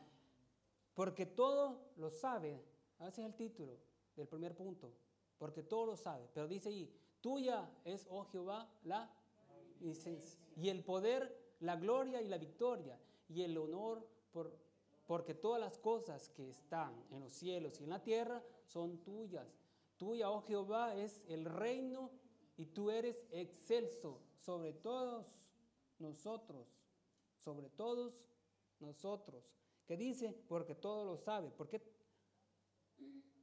Porque 0.93 1.25
todo 1.25 1.91
lo 1.97 2.09
sabe. 2.09 2.63
Ese 2.99 3.21
es 3.21 3.27
el 3.27 3.35
título 3.35 3.77
del 4.15 4.27
primer 4.27 4.55
punto. 4.55 4.93
Porque 5.37 5.63
todo 5.63 5.85
lo 5.87 5.97
sabe. 5.97 6.29
Pero 6.33 6.47
dice 6.47 6.69
ahí, 6.69 6.93
tuya 7.19 7.69
es, 7.83 8.07
oh 8.09 8.25
Jehová, 8.25 8.69
la 8.83 9.11
licencia. 9.81 10.39
Y 10.55 10.69
el 10.69 10.83
poder, 10.83 11.55
la 11.59 11.75
gloria 11.75 12.21
y 12.21 12.27
la 12.27 12.37
victoria. 12.37 12.99
Y 13.27 13.41
el 13.41 13.57
honor 13.57 14.07
por, 14.31 14.55
porque 15.05 15.33
todas 15.33 15.59
las 15.59 15.77
cosas 15.77 16.29
que 16.29 16.49
están 16.49 16.93
en 17.11 17.19
los 17.19 17.33
cielos 17.33 17.79
y 17.79 17.83
en 17.83 17.91
la 17.91 18.01
tierra 18.01 18.43
son 18.65 18.97
tuyas. 18.99 19.47
Tuya, 19.97 20.29
oh 20.29 20.41
Jehová, 20.41 20.95
es 20.95 21.21
el 21.27 21.45
reino 21.45 22.11
y 22.57 22.65
tú 22.65 22.89
eres 22.89 23.23
excelso 23.31 24.19
sobre 24.39 24.73
todos 24.73 25.25
nosotros, 25.99 26.67
sobre 27.37 27.69
todos 27.69 28.13
nosotros. 28.79 29.43
¿Qué 29.85 29.95
dice? 29.95 30.33
Porque 30.47 30.73
todo 30.73 31.05
lo 31.05 31.17
sabe. 31.17 31.51
¿Por 31.51 31.69
qué? 31.69 31.81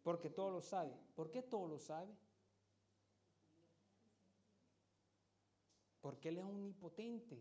Porque 0.02 0.30
todo 0.30 0.50
lo 0.50 0.60
sabe. 0.60 0.92
¿Por 1.14 1.30
qué 1.30 1.42
todo 1.42 1.68
lo 1.68 1.78
sabe? 1.78 2.12
Porque 6.00 6.30
Él 6.30 6.38
es 6.38 6.44
omnipotente, 6.44 7.40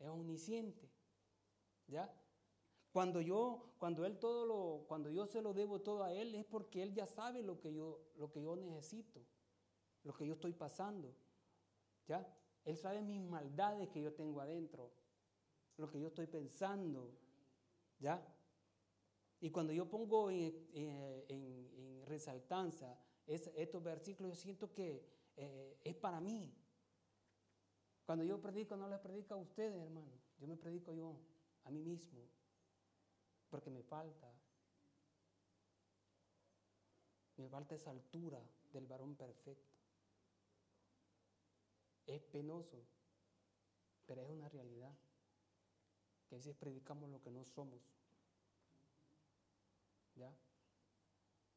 es 0.00 0.08
omnisciente. 0.08 0.90
¿Ya? 1.86 2.12
Cuando 2.92 3.22
yo, 3.22 3.74
cuando 3.78 4.04
Él 4.04 4.18
todo 4.18 4.44
lo, 4.44 4.84
cuando 4.86 5.10
yo 5.10 5.26
se 5.26 5.40
lo 5.40 5.54
debo 5.54 5.80
todo 5.80 6.04
a 6.04 6.12
Él, 6.12 6.34
es 6.34 6.44
porque 6.44 6.82
Él 6.82 6.92
ya 6.92 7.06
sabe 7.06 7.42
lo 7.42 7.58
que 7.58 7.72
yo, 7.72 8.12
lo 8.16 8.30
que 8.30 8.42
yo 8.42 8.54
necesito, 8.54 9.24
lo 10.04 10.12
que 10.12 10.26
yo 10.26 10.34
estoy 10.34 10.52
pasando. 10.52 11.16
¿Ya? 12.06 12.26
Él 12.64 12.76
sabe 12.76 13.00
mis 13.00 13.22
maldades 13.22 13.88
que 13.88 14.02
yo 14.02 14.12
tengo 14.12 14.40
adentro, 14.42 14.92
lo 15.78 15.88
que 15.88 15.98
yo 15.98 16.08
estoy 16.08 16.26
pensando, 16.26 17.16
¿ya? 17.98 18.22
Y 19.40 19.50
cuando 19.50 19.72
yo 19.72 19.88
pongo 19.88 20.30
en, 20.30 22.02
resaltanza 22.06 22.98
estos 23.26 23.82
versículos, 23.82 24.32
yo 24.32 24.36
siento 24.36 24.72
que 24.72 25.02
eh, 25.36 25.80
es 25.82 25.96
para 25.96 26.20
mí. 26.20 26.54
Cuando 28.04 28.22
yo 28.22 28.40
predico, 28.40 28.76
no 28.76 28.86
les 28.88 29.00
predico 29.00 29.34
a 29.34 29.38
ustedes, 29.38 29.82
hermano. 29.82 30.12
Yo 30.38 30.46
me 30.46 30.56
predico 30.56 30.92
yo, 30.92 31.16
a 31.64 31.70
mí 31.70 31.82
mismo, 31.82 32.28
porque 33.52 33.70
me 33.70 33.82
falta. 33.82 34.32
Me 37.36 37.50
falta 37.50 37.74
esa 37.74 37.90
altura 37.90 38.40
del 38.72 38.86
varón 38.86 39.14
perfecto. 39.14 39.76
Es 42.06 42.22
penoso, 42.22 42.82
pero 44.06 44.22
es 44.22 44.30
una 44.30 44.48
realidad. 44.48 44.96
Que 46.26 46.36
a 46.36 46.38
veces 46.38 46.56
predicamos 46.56 47.10
lo 47.10 47.20
que 47.20 47.30
no 47.30 47.44
somos. 47.44 47.82
¿Ya? 50.14 50.32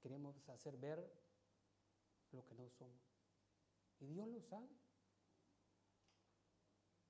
Queremos 0.01 0.35
hacer 0.49 0.75
ver 0.75 0.99
lo 2.33 2.45
que 2.45 2.55
no 2.55 2.69
somos. 2.71 3.01
Y 4.01 4.07
Dios 4.07 4.27
lo 4.27 4.41
sabe. 4.41 4.67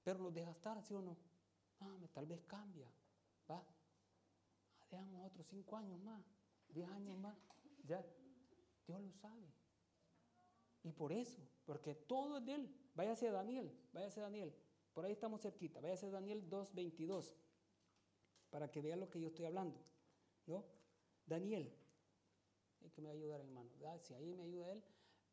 Pero 0.03 0.19
lo 0.19 0.29
deja 0.29 0.51
estar, 0.51 0.79
¿sí 0.83 0.93
o 0.93 1.01
no? 1.01 1.17
Ah, 1.79 1.97
tal 2.13 2.27
vez 2.27 2.43
cambia. 2.43 2.87
Dejamos 4.95 5.27
otros 5.27 5.45
cinco 5.47 5.75
años 5.75 5.99
más, 5.99 6.23
diez 6.69 6.87
años 6.87 7.17
más. 7.17 7.37
Ya. 7.85 8.01
Dios 8.87 9.01
lo 9.01 9.11
sabe. 9.11 9.45
Y 10.83 10.93
por 10.93 11.11
eso, 11.11 11.41
porque 11.65 11.95
todo 11.95 12.37
es 12.37 12.45
de 12.45 12.55
Él. 12.55 12.75
Váyase 12.95 13.27
a 13.27 13.33
Daniel, 13.33 13.77
váyase 13.91 14.21
a 14.21 14.23
Daniel. 14.23 14.55
Por 14.93 15.03
ahí 15.03 15.11
estamos 15.11 15.41
cerquita. 15.41 15.81
Váyase 15.81 16.05
a 16.05 16.11
Daniel 16.11 16.49
2.22 16.49 17.35
para 18.49 18.71
que 18.71 18.81
vea 18.81 18.95
lo 18.95 19.09
que 19.09 19.19
yo 19.19 19.27
estoy 19.27 19.43
hablando. 19.43 19.77
¿No? 20.45 20.63
Daniel. 21.25 21.75
Es 22.79 22.93
que 22.93 23.01
me 23.01 23.09
ayudar, 23.09 23.41
hermano. 23.41 23.69
Ah, 23.85 23.99
si 23.99 24.13
ahí 24.13 24.33
me 24.33 24.43
ayuda 24.43 24.71
él. 24.71 24.81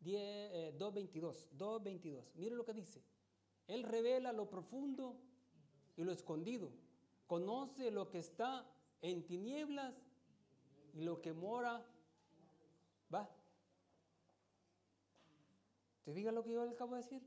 2.22. 0.02 1.50
2.22. 1.56 2.18
Eh, 2.18 2.32
Mire 2.34 2.56
lo 2.56 2.64
que 2.64 2.74
dice. 2.74 3.00
Él 3.68 3.84
revela 3.84 4.32
lo 4.32 4.50
profundo 4.50 5.20
y 5.96 6.02
lo 6.02 6.10
escondido. 6.10 6.72
Conoce 7.28 7.92
lo 7.92 8.10
que 8.10 8.18
está 8.18 8.68
en 9.02 9.26
tinieblas 9.26 9.94
y 10.94 11.02
lo 11.02 11.20
que 11.20 11.32
mora. 11.32 11.84
Va. 13.12 13.28
¿Te 16.04 16.12
fijas 16.14 16.32
lo 16.32 16.42
que 16.42 16.52
yo 16.52 16.62
acabo 16.62 16.94
de 16.94 17.02
decir? 17.02 17.22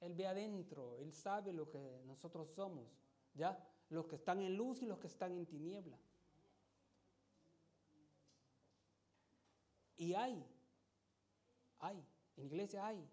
Él 0.00 0.14
ve 0.14 0.26
adentro, 0.26 0.96
Él 0.98 1.12
sabe 1.12 1.52
lo 1.52 1.68
que 1.68 2.02
nosotros 2.06 2.48
somos, 2.50 2.86
¿ya? 3.34 3.58
Los 3.90 4.06
que 4.06 4.16
están 4.16 4.40
en 4.40 4.56
luz 4.56 4.80
y 4.80 4.86
los 4.86 4.98
que 4.98 5.08
están 5.08 5.32
en 5.32 5.44
tiniebla. 5.44 5.98
Y 9.98 10.14
hay, 10.14 10.42
hay, 11.80 12.02
en 12.36 12.46
iglesia 12.46 12.86
hay. 12.86 13.06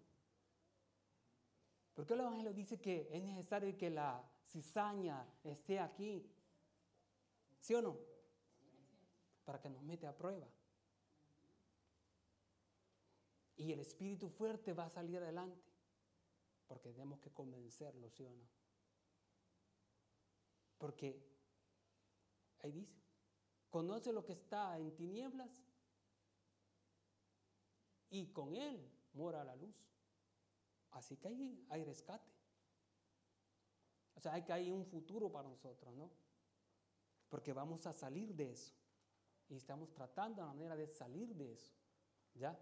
¿Por 1.94 2.06
qué 2.06 2.14
el 2.14 2.20
Evangelio 2.20 2.54
dice 2.54 2.80
que 2.80 3.08
es 3.12 3.22
necesario 3.22 3.76
que 3.76 3.90
la 3.90 4.24
cizaña 4.46 5.26
esté 5.44 5.80
aquí? 5.80 6.24
¿Sí 7.60 7.74
o 7.74 7.82
no? 7.82 7.98
Para 9.44 9.60
que 9.60 9.68
nos 9.68 9.82
mete 9.82 10.06
a 10.06 10.16
prueba. 10.16 10.48
Y 13.56 13.72
el 13.72 13.80
espíritu 13.80 14.28
fuerte 14.28 14.72
va 14.72 14.84
a 14.84 14.90
salir 14.90 15.18
adelante. 15.18 15.68
Porque 16.66 16.92
tenemos 16.92 17.18
que 17.18 17.30
convencerlo, 17.30 18.10
¿sí 18.10 18.24
o 18.24 18.30
no? 18.30 18.46
Porque 20.76 21.20
ahí 22.60 22.72
dice, 22.72 23.02
conoce 23.70 24.12
lo 24.12 24.24
que 24.24 24.32
está 24.32 24.78
en 24.78 24.94
tinieblas 24.94 25.64
y 28.10 28.26
con 28.28 28.54
él 28.54 28.88
mora 29.14 29.44
la 29.44 29.56
luz. 29.56 29.74
Así 30.92 31.16
que 31.16 31.28
ahí 31.28 31.66
hay 31.68 31.84
rescate. 31.84 32.30
O 34.14 34.20
sea, 34.20 34.34
hay 34.34 34.42
que 34.42 34.52
hay 34.52 34.70
un 34.70 34.84
futuro 34.86 35.30
para 35.30 35.48
nosotros, 35.48 35.94
¿no? 35.94 36.10
Porque 37.28 37.52
vamos 37.52 37.86
a 37.86 37.92
salir 37.92 38.34
de 38.34 38.52
eso. 38.52 38.74
Y 39.48 39.56
estamos 39.56 39.92
tratando 39.92 40.42
la 40.42 40.48
manera 40.48 40.76
de 40.76 40.86
salir 40.88 41.34
de 41.34 41.52
eso. 41.52 41.74
¿Ya? 42.34 42.58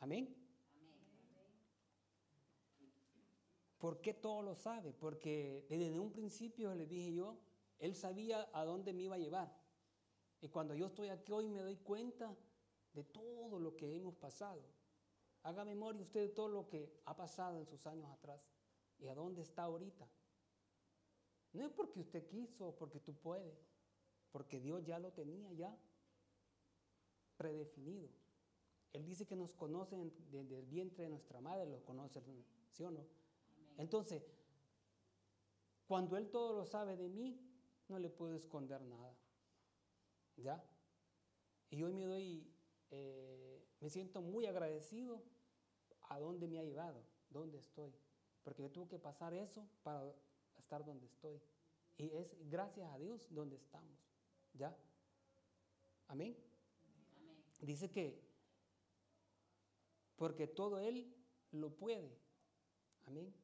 Amén. 0.00 0.34
¿Por 3.78 4.00
qué 4.00 4.14
todo 4.14 4.42
lo 4.42 4.54
sabe? 4.54 4.94
Porque 4.94 5.66
desde 5.68 5.98
un 5.98 6.10
principio 6.10 6.74
le 6.74 6.86
dije 6.86 7.12
yo, 7.12 7.38
él 7.78 7.94
sabía 7.94 8.48
a 8.52 8.64
dónde 8.64 8.92
me 8.94 9.02
iba 9.02 9.16
a 9.16 9.18
llevar. 9.18 9.54
Y 10.40 10.48
cuando 10.48 10.74
yo 10.74 10.86
estoy 10.86 11.08
aquí 11.08 11.32
hoy 11.32 11.48
me 11.48 11.60
doy 11.60 11.76
cuenta 11.76 12.34
de 12.94 13.04
todo 13.04 13.58
lo 13.58 13.76
que 13.76 13.94
hemos 13.94 14.14
pasado. 14.16 14.62
Haga 15.42 15.64
memoria 15.64 16.00
usted 16.00 16.20
de 16.20 16.28
todo 16.30 16.48
lo 16.48 16.68
que 16.68 16.98
ha 17.04 17.14
pasado 17.14 17.58
en 17.58 17.66
sus 17.66 17.86
años 17.86 18.10
atrás 18.10 18.40
y 18.98 19.08
a 19.08 19.14
dónde 19.14 19.42
está 19.42 19.64
ahorita. 19.64 20.08
No 21.54 21.64
es 21.64 21.72
porque 21.72 22.00
usted 22.00 22.26
quiso 22.26 22.74
porque 22.76 23.00
tú 23.00 23.14
puedes, 23.14 23.56
porque 24.32 24.60
Dios 24.60 24.84
ya 24.84 24.98
lo 24.98 25.12
tenía 25.12 25.50
ya 25.52 25.74
predefinido. 27.36 28.10
Él 28.92 29.04
dice 29.04 29.24
que 29.24 29.36
nos 29.36 29.54
conoce 29.54 29.96
desde 30.30 30.58
el 30.58 30.66
vientre 30.66 31.04
de 31.04 31.10
nuestra 31.10 31.40
madre, 31.40 31.70
lo 31.70 31.84
conoce, 31.84 32.20
¿sí 32.70 32.84
o 32.84 32.90
no? 32.90 33.06
Entonces, 33.76 34.28
cuando 35.86 36.16
Él 36.16 36.28
todo 36.30 36.52
lo 36.52 36.64
sabe 36.64 36.96
de 36.96 37.08
mí, 37.08 37.40
no 37.88 37.98
le 37.98 38.10
puedo 38.10 38.34
esconder 38.34 38.82
nada. 38.82 39.16
¿Ya? 40.36 40.64
Y 41.70 41.82
hoy 41.82 41.94
me 41.94 42.04
doy, 42.04 42.52
eh, 42.90 43.64
me 43.80 43.90
siento 43.90 44.22
muy 44.22 44.46
agradecido 44.46 45.22
a 46.08 46.18
dónde 46.18 46.48
me 46.48 46.58
ha 46.58 46.64
llevado, 46.64 47.04
dónde 47.30 47.58
estoy. 47.58 47.92
Porque 48.42 48.62
yo 48.62 48.70
tuve 48.70 48.88
que 48.88 48.98
pasar 48.98 49.34
eso 49.34 49.68
para 49.82 50.12
estar 50.64 50.84
donde 50.84 51.06
estoy. 51.06 51.40
Y 51.96 52.10
es 52.16 52.34
gracias 52.48 52.90
a 52.90 52.98
Dios 52.98 53.26
donde 53.30 53.56
estamos. 53.56 53.98
¿Ya? 54.54 54.76
Amén. 56.08 56.36
Amén. 57.16 57.44
Dice 57.60 57.90
que 57.90 58.24
porque 60.16 60.46
todo 60.46 60.78
Él 60.80 61.12
lo 61.52 61.70
puede. 61.76 62.18
Amén. 63.06 63.34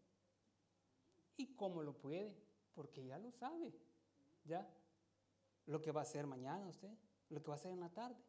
¿Y 1.36 1.54
cómo 1.54 1.82
lo 1.82 1.92
puede? 1.92 2.36
Porque 2.74 3.04
ya 3.04 3.18
lo 3.18 3.30
sabe. 3.30 3.72
¿Ya? 4.44 4.68
Lo 5.66 5.80
que 5.80 5.92
va 5.92 6.00
a 6.00 6.02
hacer 6.02 6.26
mañana 6.26 6.66
usted, 6.68 6.92
lo 7.28 7.42
que 7.42 7.48
va 7.48 7.54
a 7.54 7.58
hacer 7.58 7.72
en 7.72 7.80
la 7.80 7.90
tarde. 7.90 8.22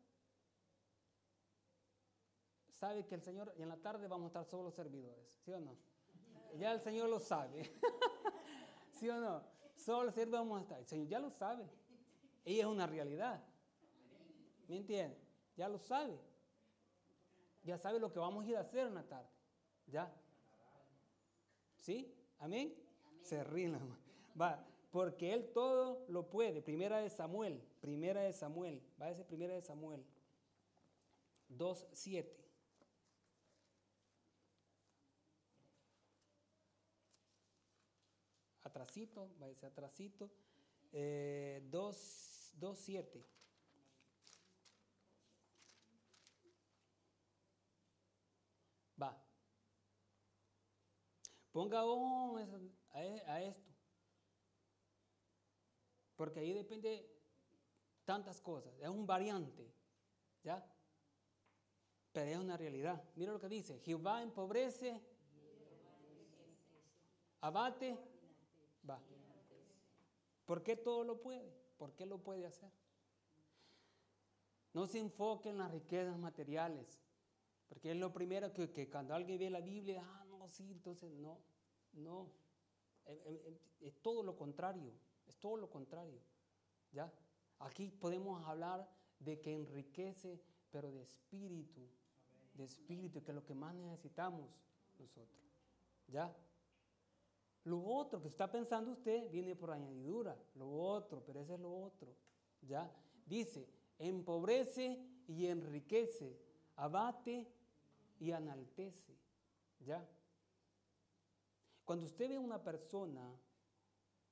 Sabe 2.74 3.06
que 3.06 3.16
el 3.16 3.22
Señor, 3.22 3.54
y 3.58 3.62
en 3.62 3.70
la 3.70 3.78
tarde 3.78 4.08
vamos 4.08 4.26
a 4.26 4.28
estar 4.28 4.46
solo 4.46 4.64
los 4.64 4.74
servidores, 4.74 5.40
¿sí 5.46 5.52
o 5.52 5.60
no? 5.60 5.78
Ya 6.58 6.74
el 6.74 6.82
Señor 6.82 7.10
lo 7.10 7.20
sabe. 7.20 7.72
¿Sí 9.02 9.10
o 9.10 9.20
no? 9.20 9.44
Solo 9.76 10.12
servidores 10.12 10.48
vamos 10.48 10.60
a 10.60 10.62
estar. 10.62 10.80
El 10.80 10.86
Señor 10.86 11.08
ya 11.08 11.20
lo 11.20 11.32
sabe. 11.32 11.68
Y 12.46 12.60
es 12.60 12.66
una 12.66 12.86
realidad. 12.86 13.44
¿Me 14.68 14.78
entiende? 14.78 15.18
Ya 15.58 15.68
lo 15.68 15.78
sabe 15.78 16.18
ya 17.64 17.78
sabe 17.78 18.00
lo 18.00 18.12
que 18.12 18.20
vamos 18.20 18.46
a 18.46 18.48
ir 18.48 18.58
a 18.58 18.62
hacer 18.62 18.88
en 18.88 18.96
la 18.96 19.04
tarde. 19.04 19.30
¿Ya? 19.88 20.12
¿Sí? 21.78 22.14
¿Amén? 22.40 22.74
Se 23.22 23.44
ríen 23.44 23.78
Va, 24.40 24.66
porque 24.92 25.34
Él 25.34 25.52
todo 25.54 26.06
lo 26.08 26.30
puede. 26.30 26.62
Primera 26.62 27.00
de 27.00 27.10
Samuel, 27.10 27.62
primera 27.82 28.22
de 28.22 28.34
Samuel. 28.34 28.82
Va 29.00 29.08
a 29.08 29.10
decir 29.10 29.26
primera 29.26 29.54
de 29.54 29.62
Samuel. 29.62 30.04
2.7. 31.50 32.41
Atrasito, 38.72 39.28
decir 39.38 39.66
atrasito. 39.66 40.32
Eh, 40.94 41.62
2.7. 41.70 43.22
Va. 49.02 49.22
Ponga 51.52 51.84
ojo 51.84 52.38
a 52.94 53.42
esto. 53.42 53.72
Porque 56.16 56.40
ahí 56.40 56.54
depende 56.54 57.06
tantas 58.06 58.40
cosas. 58.40 58.74
Es 58.80 58.88
un 58.88 59.06
variante. 59.06 59.70
¿Ya? 60.44 60.66
Pero 62.14 62.32
es 62.32 62.38
una 62.38 62.56
realidad. 62.56 63.04
Mira 63.16 63.34
lo 63.34 63.40
que 63.42 63.50
dice. 63.50 63.80
Jehová 63.80 64.22
empobrece, 64.22 65.02
abate, 67.42 68.11
va. 68.89 69.02
¿Por 70.46 70.63
qué 70.63 70.76
todo 70.76 71.04
lo 71.04 71.22
puede? 71.22 71.54
¿Por 71.78 71.94
qué 71.94 72.06
lo 72.06 72.20
puede 72.20 72.46
hacer? 72.46 72.72
No 74.74 74.88
se 74.88 75.00
enfoque 75.00 75.50
en 75.50 75.58
las 75.58 75.72
riquezas 75.72 76.17
materiales. 76.17 77.02
Porque 77.67 77.91
es 77.91 77.98
lo 77.98 78.12
primero 78.12 78.52
que, 78.52 78.89
cuando 78.89 79.13
alguien 79.13 79.39
ve 79.39 79.50
la 79.50 79.62
Biblia, 79.62 80.04
ah, 80.06 80.26
no, 80.26 80.46
sí, 80.50 80.70
entonces 80.72 81.10
no, 81.13 81.39
no. 81.94 82.30
Es, 83.80 83.96
todo 84.02 84.24
lo 84.24 84.36
contrario, 84.36 84.94
es 85.26 85.38
todo 85.38 85.56
lo 85.56 85.70
contrario. 85.70 86.22
¿Ya? 86.91 87.10
Aquí 87.60 87.89
podemos 87.89 88.46
hablar 88.46 88.89
de 89.20 89.39
que 89.39 89.54
enriquece, 89.54 90.41
pero 90.70 90.91
de 90.91 91.02
espíritu, 91.02 91.88
de 92.54 92.65
espíritu, 92.65 93.24
que 93.24 93.32
es 93.32 93.36
lo 93.36 93.46
que 93.46 93.56
más 93.56 93.74
necesitamos 93.74 94.50
nosotros. 95.00 95.41
¿Ya? 96.08 96.36
Lo 97.63 97.84
otro 97.84 98.21
que 98.21 98.28
está 98.28 98.50
pensando 98.50 98.91
usted 98.91 99.30
viene 99.30 99.56
por 99.56 99.71
añadidura, 99.71 100.36
lo 100.56 100.71
otro, 100.71 101.24
pero 101.24 101.41
ese 101.41 101.54
es 101.54 101.60
lo 101.60 101.71
otro. 101.71 102.15
¿Ya? 102.62 102.91
Dice, 103.26 103.67
empobrece 104.00 105.00
y 105.28 105.45
enriquece, 105.45 106.39
abate 106.76 107.47
y 108.19 108.32
enaltece. 108.32 109.15
¿Ya? 109.80 110.08
Cuando 111.86 112.06
usted 112.06 112.30
ve 112.30 112.36
a 112.36 112.39
una 112.39 112.63
persona, 112.63 113.36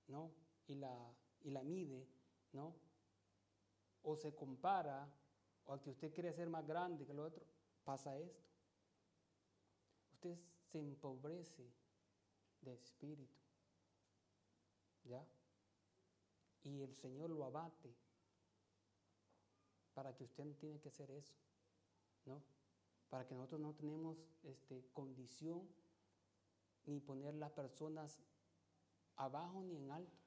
¿no? 0.07 0.31
Y 0.67 0.75
la, 0.75 1.13
y 1.41 1.51
la 1.51 1.63
mide, 1.63 2.07
¿no? 2.53 2.73
O 4.03 4.15
se 4.15 4.33
compara, 4.33 5.07
o 5.65 5.79
que 5.79 5.91
usted 5.91 6.11
quiere 6.11 6.33
ser 6.33 6.49
más 6.49 6.65
grande 6.65 7.05
que 7.05 7.11
el 7.11 7.19
otro, 7.19 7.43
pasa 7.83 8.17
esto. 8.17 8.49
Usted 10.13 10.35
se 10.71 10.79
empobrece 10.79 11.71
de 12.61 12.73
espíritu. 12.73 13.37
¿Ya? 15.05 15.25
Y 16.63 16.81
el 16.81 16.93
Señor 16.95 17.29
lo 17.29 17.45
abate 17.45 17.95
para 19.93 20.15
que 20.15 20.23
usted 20.23 20.45
no 20.45 20.55
tiene 20.55 20.79
que 20.79 20.89
hacer 20.89 21.09
eso. 21.11 21.33
¿No? 22.25 22.41
Para 23.09 23.25
que 23.25 23.33
nosotros 23.33 23.61
no 23.61 23.73
tenemos 23.73 24.17
este, 24.43 24.85
condición 24.93 25.67
ni 26.85 26.99
poner 26.99 27.33
las 27.35 27.51
personas 27.51 28.19
abajo 29.15 29.63
ni 29.63 29.77
en 29.77 29.91
alto. 29.91 30.17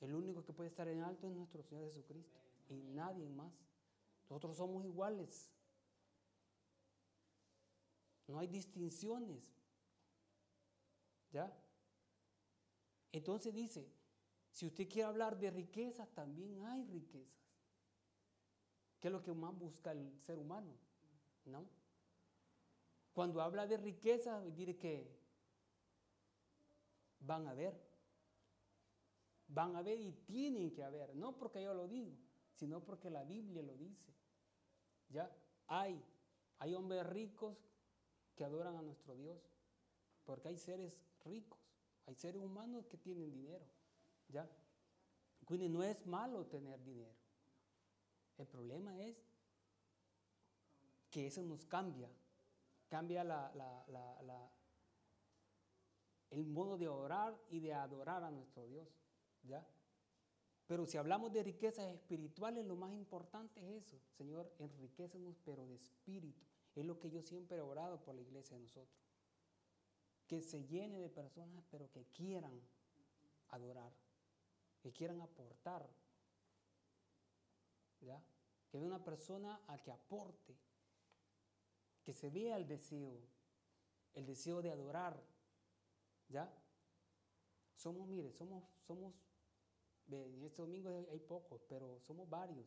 El 0.00 0.14
único 0.14 0.44
que 0.44 0.52
puede 0.52 0.68
estar 0.70 0.88
en 0.88 1.02
alto 1.02 1.28
es 1.28 1.34
nuestro 1.34 1.62
Señor 1.62 1.84
Jesucristo 1.86 2.40
y 2.68 2.82
nadie 2.82 3.28
más. 3.28 3.52
Nosotros 4.28 4.56
somos 4.56 4.84
iguales. 4.84 5.50
No 8.26 8.38
hay 8.38 8.46
distinciones. 8.46 9.59
¿Ya? 11.32 11.52
Entonces 13.12 13.54
dice, 13.54 13.90
si 14.50 14.66
usted 14.66 14.88
quiere 14.88 15.08
hablar 15.08 15.38
de 15.38 15.50
riquezas, 15.50 16.08
también 16.12 16.64
hay 16.64 16.84
riquezas. 16.84 17.40
¿Qué 18.98 19.08
es 19.08 19.12
lo 19.12 19.22
que 19.22 19.32
más 19.32 19.56
busca 19.56 19.92
el 19.92 20.20
ser 20.20 20.38
humano? 20.38 20.74
¿No? 21.46 21.66
Cuando 23.12 23.40
habla 23.40 23.66
de 23.66 23.76
riquezas, 23.76 24.54
diré 24.54 24.76
que 24.76 25.10
van 27.20 27.46
a 27.48 27.54
ver. 27.54 27.74
Van 29.48 29.74
a 29.74 29.82
ver 29.82 29.98
y 30.00 30.12
tienen 30.12 30.72
que 30.72 30.82
haber. 30.82 31.14
No 31.16 31.36
porque 31.36 31.62
yo 31.62 31.74
lo 31.74 31.88
digo, 31.88 32.16
sino 32.52 32.84
porque 32.84 33.10
la 33.10 33.24
Biblia 33.24 33.62
lo 33.62 33.76
dice. 33.76 34.14
¿Ya? 35.08 35.34
Hay. 35.66 36.04
Hay 36.58 36.74
hombres 36.74 37.06
ricos 37.06 37.56
que 38.36 38.44
adoran 38.44 38.76
a 38.76 38.82
nuestro 38.82 39.16
Dios. 39.16 39.40
Porque 40.24 40.48
hay 40.48 40.56
seres 40.56 41.00
ricos. 41.24 41.58
Hay 42.06 42.14
seres 42.14 42.42
humanos 42.42 42.86
que 42.86 42.96
tienen 42.96 43.30
dinero. 43.30 43.66
¿Ya? 44.28 44.48
no 45.48 45.82
es 45.82 46.06
malo 46.06 46.46
tener 46.46 46.82
dinero. 46.84 47.16
El 48.38 48.46
problema 48.46 49.00
es 49.00 49.16
que 51.10 51.26
eso 51.26 51.42
nos 51.42 51.66
cambia. 51.66 52.08
Cambia 52.88 53.24
la, 53.24 53.52
la 53.54 54.50
el 56.30 56.46
modo 56.46 56.78
de 56.78 56.88
orar 56.88 57.36
y 57.50 57.60
de 57.60 57.74
adorar 57.74 58.22
a 58.22 58.30
nuestro 58.30 58.66
Dios. 58.66 58.88
¿Ya? 59.42 59.66
Pero 60.66 60.86
si 60.86 60.96
hablamos 60.96 61.32
de 61.32 61.42
riquezas 61.42 61.92
espirituales, 61.92 62.64
lo 62.64 62.76
más 62.76 62.92
importante 62.92 63.60
es 63.60 63.86
eso. 63.86 64.00
Señor, 64.16 64.52
enriquecenos, 64.58 65.36
pero 65.44 65.66
de 65.66 65.74
espíritu. 65.74 66.46
Es 66.76 66.84
lo 66.84 66.98
que 66.98 67.10
yo 67.10 67.22
siempre 67.22 67.58
he 67.58 67.60
orado 67.60 68.00
por 68.00 68.14
la 68.14 68.20
iglesia 68.20 68.56
de 68.56 68.62
nosotros. 68.62 69.09
Que 70.30 70.40
se 70.40 70.62
llene 70.64 71.00
de 71.00 71.10
personas, 71.10 71.64
pero 71.72 71.90
que 71.90 72.04
quieran 72.12 72.54
adorar, 73.48 73.92
que 74.80 74.92
quieran 74.92 75.20
aportar. 75.20 75.84
¿Ya? 78.00 78.22
Que 78.70 78.78
vea 78.78 78.86
una 78.86 79.02
persona 79.02 79.60
a 79.66 79.76
que 79.82 79.90
aporte, 79.90 80.54
que 82.04 82.14
se 82.14 82.30
vea 82.30 82.56
el 82.56 82.68
deseo, 82.68 83.18
el 84.14 84.24
deseo 84.24 84.62
de 84.62 84.70
adorar, 84.70 85.20
¿Ya? 86.30 86.48
Somos, 87.74 88.06
mire, 88.08 88.32
somos, 88.32 88.62
somos, 88.86 89.12
en 90.10 90.44
este 90.44 90.62
domingo 90.62 91.08
hay 91.10 91.18
pocos, 91.18 91.60
pero 91.68 91.98
somos 92.00 92.28
varios. 92.28 92.66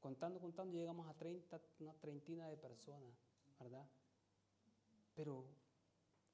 Contando, 0.00 0.40
contando, 0.40 0.76
llegamos 0.76 1.08
a 1.08 1.14
30, 1.14 1.60
una 1.80 1.94
treintina 1.94 2.48
de 2.48 2.56
personas, 2.56 3.12
¿verdad? 3.60 3.86
Pero 5.14 5.44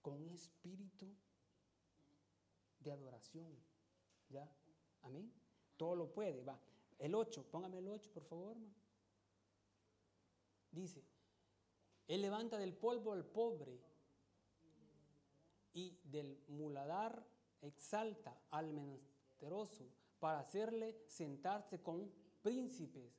con 0.02 0.20
un 0.20 0.30
espíritu 0.30 1.06
de 2.80 2.90
adoración, 2.90 3.56
¿ya? 4.28 4.50
Amén. 5.02 5.32
Todo 5.76 5.94
lo 5.94 6.12
puede, 6.12 6.42
va. 6.42 6.60
El 6.98 7.14
8, 7.14 7.46
póngame 7.50 7.78
el 7.78 7.88
8, 7.88 8.10
por 8.12 8.24
favor. 8.24 8.56
Dice, 10.70 11.04
Él 12.08 12.22
levanta 12.22 12.58
del 12.58 12.74
polvo 12.74 13.12
al 13.12 13.24
pobre 13.24 13.80
y 15.72 15.98
del 16.04 16.42
muladar 16.48 17.24
exalta 17.60 18.38
al 18.50 18.72
menesteroso 18.72 19.88
para 20.18 20.40
hacerle 20.40 21.02
sentarse 21.06 21.82
con 21.82 22.12
príncipes, 22.42 23.12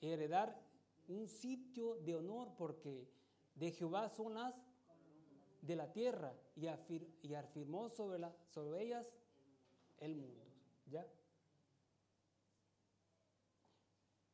heredar 0.00 0.60
un 1.08 1.28
sitio 1.28 1.96
de 1.96 2.16
honor 2.16 2.54
porque 2.56 3.08
de 3.54 3.70
Jehová 3.72 4.08
son 4.08 4.34
las 4.34 4.54
de 5.66 5.76
la 5.76 5.92
tierra 5.92 6.32
y, 6.54 6.66
y 7.22 7.34
afirmó 7.34 7.88
sobre, 7.90 8.24
sobre 8.48 8.82
ellas 8.82 9.12
el 9.98 10.14
mundo. 10.14 10.44
¿Ya? 10.86 11.06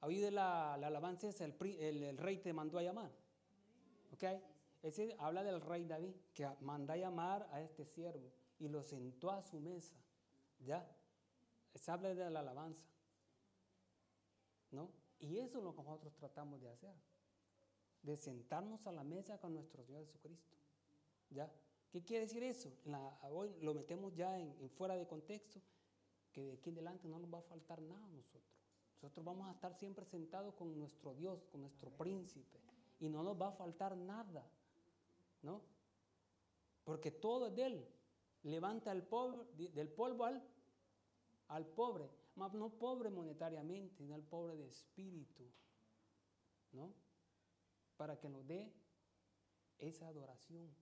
¿Ha 0.01 0.07
oído 0.07 0.31
la, 0.31 0.77
la 0.79 0.89
alabanza? 0.89 1.29
El, 1.45 1.57
el, 1.63 2.03
el, 2.03 2.19
rey 2.19 2.39
te 2.39 2.53
mandó 2.53 2.79
a 2.79 2.83
llamar. 2.83 3.11
¿Ok? 4.13 4.25
Ese 4.83 5.15
habla 5.19 5.43
del 5.45 5.61
rey 5.61 5.85
David, 5.85 6.15
que 6.35 6.49
manda 6.61 6.95
a 6.95 6.97
llamar 6.97 7.49
a 7.53 7.63
este 7.63 7.87
siervo 7.87 8.33
y 8.59 8.69
lo 8.69 8.83
sentó 8.83 9.31
a 9.31 9.43
su 9.43 9.61
mesa. 9.61 9.95
¿Ya? 10.67 10.87
Se 11.75 11.91
habla 11.91 12.15
de 12.15 12.31
la 12.31 12.41
alabanza. 12.41 12.85
¿No? 14.73 14.91
Y 15.21 15.39
eso 15.39 15.59
es 15.59 15.65
lo 15.65 15.75
que 15.75 15.83
nosotros 15.83 16.15
tratamos 16.17 16.61
de 16.61 16.71
hacer. 16.71 16.95
De 18.03 18.17
sentarnos 18.17 18.87
a 18.87 18.93
la 18.93 19.05
mesa 19.05 19.39
con 19.39 19.55
nuestro 19.55 19.85
Señor 19.85 20.05
Jesucristo. 20.05 20.62
¿Ya? 21.33 21.53
¿Qué 21.91 22.03
quiere 22.03 22.27
decir 22.27 22.43
eso? 22.43 22.73
hoy 23.31 23.55
lo 23.61 23.75
metemos 23.75 24.15
ya 24.15 24.39
en, 24.39 24.55
en, 24.61 24.71
fuera 24.71 24.97
de 24.97 25.07
contexto, 25.07 25.61
que 26.33 26.45
de 26.45 26.53
aquí 26.55 26.71
en 26.71 26.77
adelante 26.77 27.09
no 27.09 27.19
nos 27.19 27.33
va 27.33 27.39
a 27.39 27.43
faltar 27.43 27.83
nada 27.83 28.05
a 28.07 28.11
nosotros. 28.11 28.43
Nosotros 29.03 29.25
vamos 29.25 29.49
a 29.49 29.53
estar 29.53 29.75
siempre 29.75 30.05
sentados 30.05 30.55
con 30.55 30.79
nuestro 30.79 31.15
Dios, 31.15 31.47
con 31.51 31.61
nuestro 31.61 31.91
príncipe, 31.91 32.61
y 33.01 33.09
no 33.09 33.23
nos 33.23 33.41
va 33.41 33.49
a 33.49 33.53
faltar 33.53 33.97
nada. 33.97 34.49
¿no? 35.43 35.61
Porque 36.85 37.11
todo 37.11 37.49
es 37.49 37.55
de 37.55 37.67
Él. 37.67 37.89
Levanta 38.45 38.91
el 38.91 39.03
pobre, 39.03 39.45
del 39.55 39.89
polvo 39.89 40.25
al, 40.25 40.43
al 41.49 41.67
pobre, 41.67 42.11
no 42.35 42.71
pobre 42.71 43.11
monetariamente, 43.11 43.95
sino 43.95 44.15
al 44.15 44.23
pobre 44.23 44.57
de 44.57 44.67
espíritu, 44.67 45.45
¿no? 46.73 46.93
Para 47.97 48.19
que 48.19 48.29
nos 48.29 48.45
dé 48.47 48.73
esa 49.79 50.09
adoración, 50.09 50.75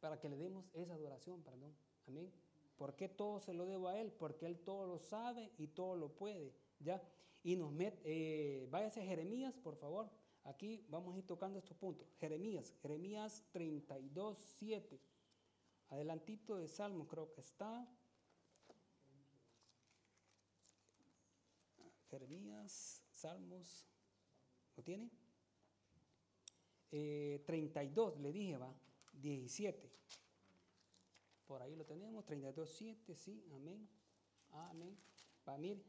para 0.00 0.18
que 0.20 0.28
le 0.28 0.36
demos 0.36 0.66
esa 0.74 0.94
adoración, 0.94 1.42
perdón. 1.42 1.74
Amén. 2.06 2.32
¿Por 2.76 2.94
qué 2.94 3.08
todo 3.08 3.40
se 3.40 3.52
lo 3.52 3.66
debo 3.66 3.88
a 3.88 3.98
Él? 3.98 4.12
Porque 4.12 4.46
Él 4.46 4.58
todo 4.60 4.86
lo 4.86 4.98
sabe 4.98 5.50
y 5.58 5.66
todo 5.68 5.96
lo 5.96 6.08
puede, 6.10 6.54
¿ya? 6.78 7.02
Y 7.42 7.56
nos 7.56 7.72
mete, 7.72 8.00
eh, 8.04 8.66
váyase 8.70 9.02
a 9.02 9.04
Jeremías, 9.04 9.56
por 9.58 9.76
favor. 9.76 10.08
Aquí 10.44 10.86
vamos 10.88 11.14
a 11.14 11.18
ir 11.18 11.26
tocando 11.26 11.58
estos 11.58 11.76
puntos. 11.76 12.08
Jeremías, 12.20 12.74
Jeremías 12.80 13.44
32, 13.52 14.38
7. 14.58 15.00
Adelantito 15.90 16.56
de 16.56 16.68
Salmo 16.68 17.06
creo 17.06 17.32
que 17.32 17.40
está. 17.40 17.86
Jeremías, 22.10 23.02
Salmos, 23.10 23.86
¿lo 24.76 24.82
tiene? 24.82 25.10
32, 26.90 28.14
eh, 28.16 28.20
le 28.20 28.32
dije, 28.32 28.56
va, 28.56 28.74
17. 29.20 29.90
Por 31.46 31.62
ahí 31.62 31.74
lo 31.74 31.84
tenemos, 31.84 32.24
32, 32.24 32.68
7, 32.68 33.14
sí, 33.14 33.44
amén. 33.52 33.88
Amén. 34.50 34.96
Va, 35.48 35.56
mire. 35.56 35.82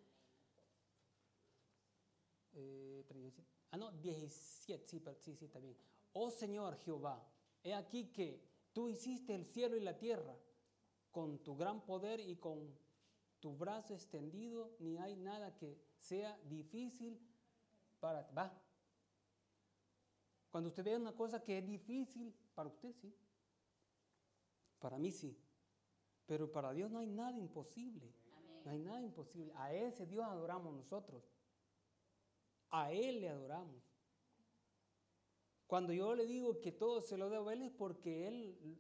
Eh, 2.54 3.04
37. 3.08 3.50
Ah, 3.72 3.78
no, 3.78 3.92
17, 3.92 4.88
sí, 4.88 5.36
sí, 5.36 5.36
sí, 5.36 5.60
bien. 5.60 5.78
Oh 6.14 6.32
Señor 6.32 6.78
Jehová, 6.78 7.24
he 7.64 7.74
aquí 7.74 8.06
que 8.12 8.42
tú 8.74 8.90
hiciste 8.90 9.36
el 9.36 9.46
cielo 9.46 9.76
y 9.76 9.82
la 9.82 9.98
tierra 9.98 10.36
con 11.12 11.40
tu 11.40 11.56
gran 11.56 11.86
poder 11.86 12.20
y 12.20 12.36
con 12.38 12.74
tu 13.40 13.56
brazo 13.56 13.94
extendido, 13.94 14.76
ni 14.80 14.98
hay 14.98 15.16
nada 15.16 15.56
que 15.56 15.78
sea 15.98 16.38
difícil 16.46 17.20
para... 18.00 18.24
Va. 18.32 18.69
Cuando 20.50 20.70
usted 20.70 20.84
ve 20.84 20.98
una 20.98 21.16
cosa 21.16 21.42
que 21.44 21.58
es 21.60 21.66
difícil, 21.66 22.34
para 22.56 22.70
usted 22.70 22.92
sí. 22.94 23.14
Para 24.80 24.98
mí 24.98 25.12
sí. 25.12 25.38
Pero 26.26 26.52
para 26.52 26.72
Dios 26.74 26.90
no 26.90 27.00
hay 27.00 27.08
nada 27.08 27.38
imposible. 27.38 28.14
No 28.66 28.72
hay 28.72 28.80
nada 28.80 29.02
imposible. 29.02 29.54
A 29.56 29.74
ese 29.74 30.06
Dios 30.06 30.26
adoramos 30.26 30.74
nosotros. 30.74 31.24
A 32.70 32.92
Él 32.92 33.22
le 33.22 33.30
adoramos. 33.30 33.84
Cuando 35.68 35.94
yo 35.94 36.16
le 36.16 36.26
digo 36.26 36.60
que 36.62 36.72
todo 36.72 37.00
se 37.02 37.18
lo 37.18 37.30
debo 37.30 37.50
a 37.50 37.54
Él 37.54 37.62
es 37.62 37.72
porque 37.72 38.28
Él, 38.28 38.80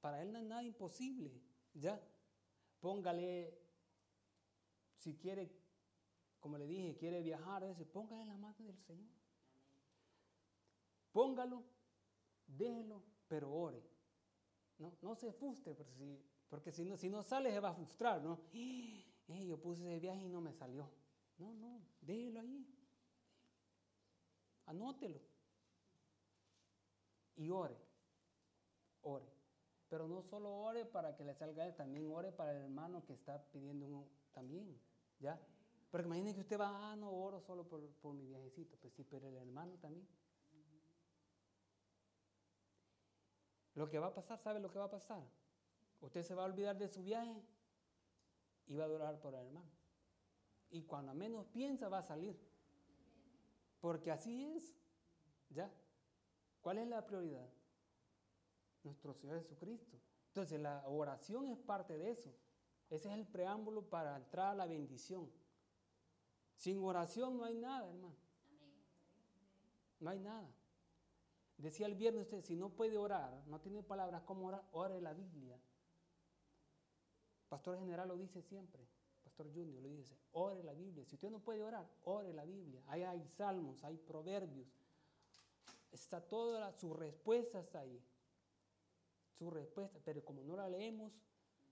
para 0.00 0.22
Él 0.22 0.32
no 0.32 0.38
es 0.38 0.44
nada 0.44 0.62
imposible. 0.62 1.32
¿Ya? 1.74 2.00
Póngale, 2.80 3.58
si 4.94 5.16
quiere, 5.16 5.52
como 6.38 6.56
le 6.58 6.66
dije, 6.66 6.96
quiere 6.96 7.22
viajar, 7.22 7.64
ese, 7.64 7.84
póngale 7.84 8.22
en 8.22 8.28
la 8.28 8.36
mano 8.36 8.64
del 8.64 8.78
Señor. 8.78 9.17
Póngalo, 11.12 11.64
déjelo, 12.46 13.02
pero 13.26 13.52
ore. 13.52 13.82
No, 14.78 14.92
no 15.02 15.14
se 15.16 15.32
frustre, 15.32 15.74
porque 15.74 15.94
si, 15.94 16.22
porque 16.48 16.72
si, 16.72 16.84
no, 16.84 16.96
si 16.96 17.10
no 17.10 17.22
sale 17.22 17.50
se 17.50 17.60
va 17.60 17.70
a 17.70 17.74
frustrar, 17.74 18.22
¿no? 18.22 18.40
Yo 19.46 19.60
puse 19.60 19.82
ese 19.82 20.00
viaje 20.00 20.24
y 20.24 20.28
no 20.28 20.40
me 20.40 20.52
salió. 20.52 20.88
No, 21.38 21.54
no, 21.54 21.82
déjelo 22.00 22.40
ahí. 22.40 22.66
Anótelo. 24.66 25.20
Y 27.36 27.50
ore. 27.50 27.76
Ore. 29.02 29.26
Pero 29.88 30.06
no 30.06 30.22
solo 30.22 30.54
ore 30.54 30.84
para 30.84 31.16
que 31.16 31.24
le 31.24 31.34
salga 31.34 31.66
él, 31.66 31.74
también 31.74 32.10
ore 32.10 32.32
para 32.32 32.52
el 32.52 32.64
hermano 32.64 33.04
que 33.04 33.14
está 33.14 33.42
pidiendo 33.50 33.86
un, 33.86 34.06
también. 34.32 34.78
¿Ya? 35.20 35.40
Porque 35.90 36.06
imagínense 36.06 36.36
que 36.36 36.42
usted 36.42 36.60
va, 36.60 36.92
ah, 36.92 36.96
no 36.96 37.10
oro 37.10 37.40
solo 37.40 37.66
por, 37.66 37.86
por 37.94 38.14
mi 38.14 38.26
viajecito. 38.26 38.76
Pues 38.76 38.92
sí, 38.94 39.04
pero 39.04 39.28
el 39.28 39.36
hermano 39.36 39.78
también. 39.78 40.06
Lo 43.78 43.88
que 43.88 44.00
va 44.00 44.08
a 44.08 44.12
pasar, 44.12 44.40
¿sabe 44.40 44.58
lo 44.58 44.72
que 44.72 44.80
va 44.80 44.86
a 44.86 44.90
pasar? 44.90 45.22
Usted 46.00 46.24
se 46.24 46.34
va 46.34 46.42
a 46.42 46.46
olvidar 46.46 46.76
de 46.76 46.88
su 46.88 47.00
viaje 47.00 47.40
y 48.66 48.74
va 48.74 48.86
a 48.86 48.88
durar 48.88 49.20
por 49.20 49.32
el 49.34 49.46
hermano. 49.46 49.70
Y 50.68 50.82
cuando 50.82 51.14
menos 51.14 51.46
piensa 51.46 51.88
va 51.88 51.98
a 51.98 52.02
salir. 52.02 52.36
Porque 53.80 54.10
así 54.10 54.46
es. 54.46 54.76
¿Ya? 55.50 55.72
¿Cuál 56.60 56.78
es 56.78 56.88
la 56.88 57.06
prioridad? 57.06 57.48
Nuestro 58.82 59.14
Señor 59.14 59.38
Jesucristo. 59.38 59.96
Entonces 60.26 60.60
la 60.60 60.84
oración 60.88 61.46
es 61.46 61.58
parte 61.60 61.96
de 61.96 62.10
eso. 62.10 62.34
Ese 62.90 63.08
es 63.08 63.14
el 63.14 63.28
preámbulo 63.28 63.88
para 63.88 64.16
entrar 64.16 64.48
a 64.48 64.54
la 64.56 64.66
bendición. 64.66 65.30
Sin 66.56 66.82
oración 66.82 67.38
no 67.38 67.44
hay 67.44 67.54
nada, 67.54 67.88
hermano. 67.88 68.16
No 70.00 70.10
hay 70.10 70.18
nada. 70.18 70.52
Decía 71.58 71.86
el 71.86 71.96
viernes 71.96 72.22
usted, 72.22 72.42
si 72.42 72.54
no 72.54 72.70
puede 72.70 72.96
orar, 72.96 73.42
no 73.48 73.60
tiene 73.60 73.82
palabras 73.82 74.22
como 74.22 74.46
orar, 74.46 74.62
ore 74.70 75.00
la 75.00 75.12
Biblia. 75.12 75.58
Pastor 77.48 77.78
general 77.78 78.08
lo 78.08 78.16
dice 78.16 78.40
siempre. 78.42 78.86
Pastor 79.24 79.52
Junior 79.52 79.82
lo 79.82 79.88
dice, 79.88 80.16
ore 80.32 80.62
la 80.62 80.72
Biblia. 80.72 81.04
Si 81.04 81.16
usted 81.16 81.30
no 81.30 81.40
puede 81.40 81.62
orar, 81.62 81.84
ore 82.04 82.32
la 82.32 82.44
Biblia. 82.44 82.82
Ahí 82.86 83.02
hay 83.02 83.26
salmos, 83.36 83.82
hay 83.82 83.96
proverbios. 83.96 84.68
Está 85.90 86.20
toda 86.20 86.72
su 86.72 86.94
respuesta 86.94 87.58
está 87.58 87.80
ahí. 87.80 88.00
Su 89.36 89.50
respuesta, 89.50 89.98
pero 90.04 90.24
como 90.24 90.44
no 90.44 90.56
la 90.56 90.68
leemos, 90.68 91.12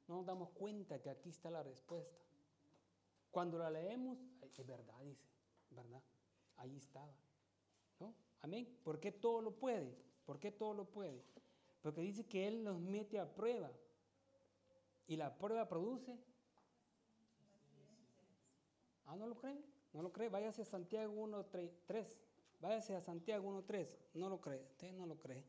no 0.09 0.17
nos 0.17 0.27
damos 0.27 0.51
cuenta 0.51 1.01
que 1.01 1.11
aquí 1.11 1.31
está 1.31 1.49
la 1.51 1.63
respuesta. 1.63 2.19
Cuando 3.31 3.59
la 3.59 3.71
leemos, 3.71 4.19
es 4.43 4.67
verdad, 4.67 5.01
dice, 5.03 5.29
¿verdad? 5.71 6.03
Ahí 6.57 6.77
estaba. 6.77 7.15
¿No? 8.01 8.15
Amén. 8.43 8.79
¿Por 8.85 9.01
qué 9.01 9.13
todo 9.13 9.41
lo 9.41 9.57
puede? 9.57 9.97
¿Por 10.25 10.39
qué 10.39 10.51
todo 10.51 10.75
lo 10.75 10.85
puede? 10.85 11.23
Porque 11.83 12.01
dice 12.01 12.27
que 12.27 12.49
Él 12.49 12.65
nos 12.65 12.81
mete 12.81 13.19
a 13.19 13.33
prueba. 13.33 13.71
Y 15.07 15.17
la 15.17 15.39
prueba 15.39 15.69
produce. 15.69 16.19
Ah, 19.07 19.17
¿no 19.17 19.27
lo 19.27 19.37
creen? 19.37 19.65
¿No 19.93 20.03
lo 20.03 20.13
cree? 20.13 20.29
Váyase 20.29 20.63
a 20.63 20.65
Santiago 20.65 21.13
1, 21.13 21.47
3. 21.87 22.21
Váyase 22.61 22.97
a 22.97 23.01
Santiago 23.01 23.49
1, 23.49 23.65
3. 23.65 23.97
No 24.15 24.29
lo 24.29 24.41
cree. 24.41 24.63
Usted 24.71 24.93
no 24.93 25.07
lo 25.07 25.19
cree. 25.19 25.45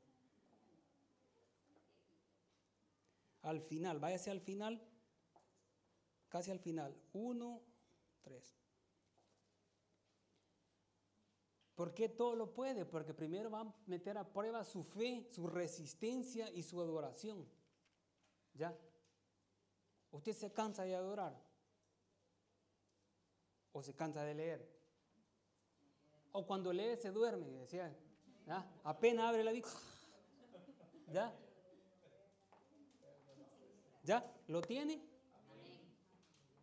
Al 3.42 3.62
final, 3.62 4.00
váyase 4.00 4.30
al 4.30 4.42
final. 4.42 4.82
Casi 6.30 6.52
al 6.52 6.60
final. 6.60 6.96
1, 7.14 7.62
3. 8.22 8.67
¿Por 11.78 11.94
qué 11.94 12.10
todo 12.10 12.36
lo 12.36 12.56
puede? 12.56 12.86
Porque 12.86 13.14
primero 13.14 13.52
va 13.52 13.62
a 13.62 13.74
meter 13.86 14.18
a 14.18 14.28
prueba 14.28 14.64
su 14.64 14.82
fe, 14.82 15.28
su 15.30 15.46
resistencia 15.46 16.50
y 16.50 16.64
su 16.64 16.82
adoración. 16.82 17.48
¿Ya? 18.56 18.76
¿Usted 20.10 20.34
se 20.34 20.52
cansa 20.52 20.86
de 20.86 20.96
adorar? 20.96 21.40
¿O 23.74 23.84
se 23.84 23.94
cansa 23.94 24.24
de 24.24 24.34
leer? 24.34 24.68
¿O 26.32 26.48
cuando 26.48 26.74
lee 26.74 26.98
se 27.00 27.12
duerme? 27.12 27.48
Decía, 27.48 27.96
¿ya? 28.48 28.68
apenas 28.84 29.26
abre 29.26 29.44
la 29.44 29.52
Biblia. 29.52 29.72
¿Ya? 31.12 31.40
¿Ya? 34.04 34.36
¿Lo 34.48 34.64
tiene? 34.64 35.00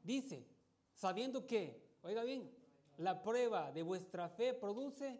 Dice, 0.03 0.45
sabiendo 0.93 1.47
que, 1.47 1.81
oiga 2.03 2.25
bien, 2.25 2.53
la 2.99 3.23
prueba 3.23 3.73
de 3.73 3.83
vuestra 3.83 4.29
fe 4.29 4.55
produce. 4.55 5.19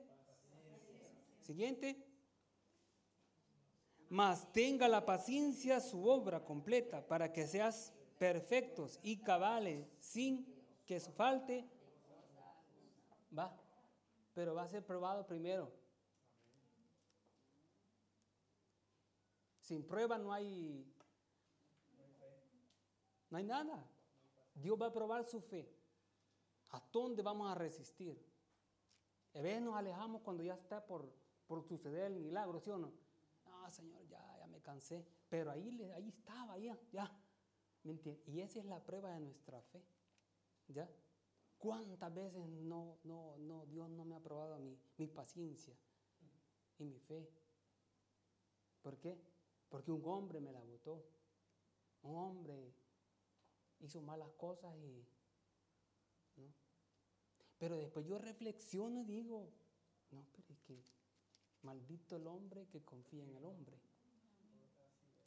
Siguiente. 1.41 2.03
Mas 4.09 4.51
tenga 4.53 4.89
la 4.89 5.05
paciencia 5.05 5.81
su 5.81 6.07
obra 6.09 6.45
completa 6.45 7.07
para 7.07 7.33
que 7.33 7.47
seas 7.47 7.93
perfectos 8.19 8.99
y 9.03 9.19
cabales 9.19 9.87
sin 9.99 10.47
que 10.87 11.01
falte. 11.01 11.69
Va. 13.37 13.55
Pero 14.35 14.55
va 14.55 14.63
a 14.63 14.69
ser 14.69 14.85
probado 14.85 15.27
primero. 15.27 15.73
Sin 19.61 19.83
prueba 19.83 20.19
no 20.19 20.33
hay. 20.33 20.87
No 23.31 23.39
hay 23.39 23.45
nada. 23.45 23.85
Dios 24.55 24.81
va 24.81 24.87
a 24.87 24.93
probar 24.93 25.25
su 25.25 25.41
fe. 25.41 25.74
¿A 26.75 26.83
dónde 26.93 27.23
vamos 27.23 27.49
a 27.49 27.55
resistir? 27.55 28.21
A 29.35 29.41
veces 29.41 29.63
nos 29.63 29.77
alejamos 29.77 30.23
cuando 30.23 30.43
ya 30.43 30.55
está 30.55 30.85
por, 30.85 31.09
por 31.47 31.63
suceder 31.63 32.07
el 32.11 32.17
milagro, 32.17 32.59
¿sí 32.59 32.69
o 32.69 32.79
no? 32.79 32.93
No, 33.45 33.71
Señor, 33.71 34.05
ya, 34.09 34.37
ya 34.41 34.49
me 34.49 34.61
cansé. 34.61 35.07
Pero 35.29 35.53
ahí, 35.53 35.81
ahí 35.95 36.09
estaba, 36.09 36.59
ya, 36.59 36.77
ya. 36.91 37.09
¿Me 37.85 37.97
Y 38.27 38.41
esa 38.41 38.59
es 38.59 38.65
la 38.65 38.83
prueba 38.83 39.13
de 39.13 39.21
nuestra 39.21 39.63
fe. 39.63 39.85
¿Ya? 40.67 40.91
¿Cuántas 41.59 42.13
veces 42.13 42.45
no, 42.45 42.99
no, 43.05 43.37
no, 43.39 43.67
Dios 43.67 43.89
no 43.91 44.05
me 44.05 44.17
ha 44.17 44.21
probado 44.21 44.59
mi, 44.59 44.77
mi 44.97 45.07
paciencia 45.07 45.77
y 46.81 46.85
mi 46.87 46.99
fe? 46.99 47.31
¿Por 48.83 48.99
qué? 48.99 49.17
Porque 49.69 49.93
un 49.93 50.03
hombre 50.07 50.41
me 50.41 50.51
la 50.51 50.61
votó. 50.61 51.05
Un 52.03 52.17
hombre 52.17 52.75
hizo 53.79 54.03
malas 54.03 54.33
cosas 54.33 54.75
y 54.77 55.07
pero 57.65 57.79
después 57.79 58.05
yo 58.05 58.19
reflexiono 58.19 59.01
y 59.01 59.05
digo, 59.05 59.49
no, 60.11 60.23
pero 60.33 60.53
es 60.53 60.61
que 60.65 60.85
maldito 61.63 62.17
el 62.17 62.27
hombre 62.27 62.69
que 62.69 62.85
confía 62.85 63.25
en 63.25 63.35
el 63.35 63.43
hombre. 63.43 63.81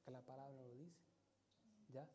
Que 0.05 0.11
la 0.11 0.21
palabra 0.21 0.61
lo 0.61 0.75
dice. 0.75 1.01
¿Ya? 1.89 2.07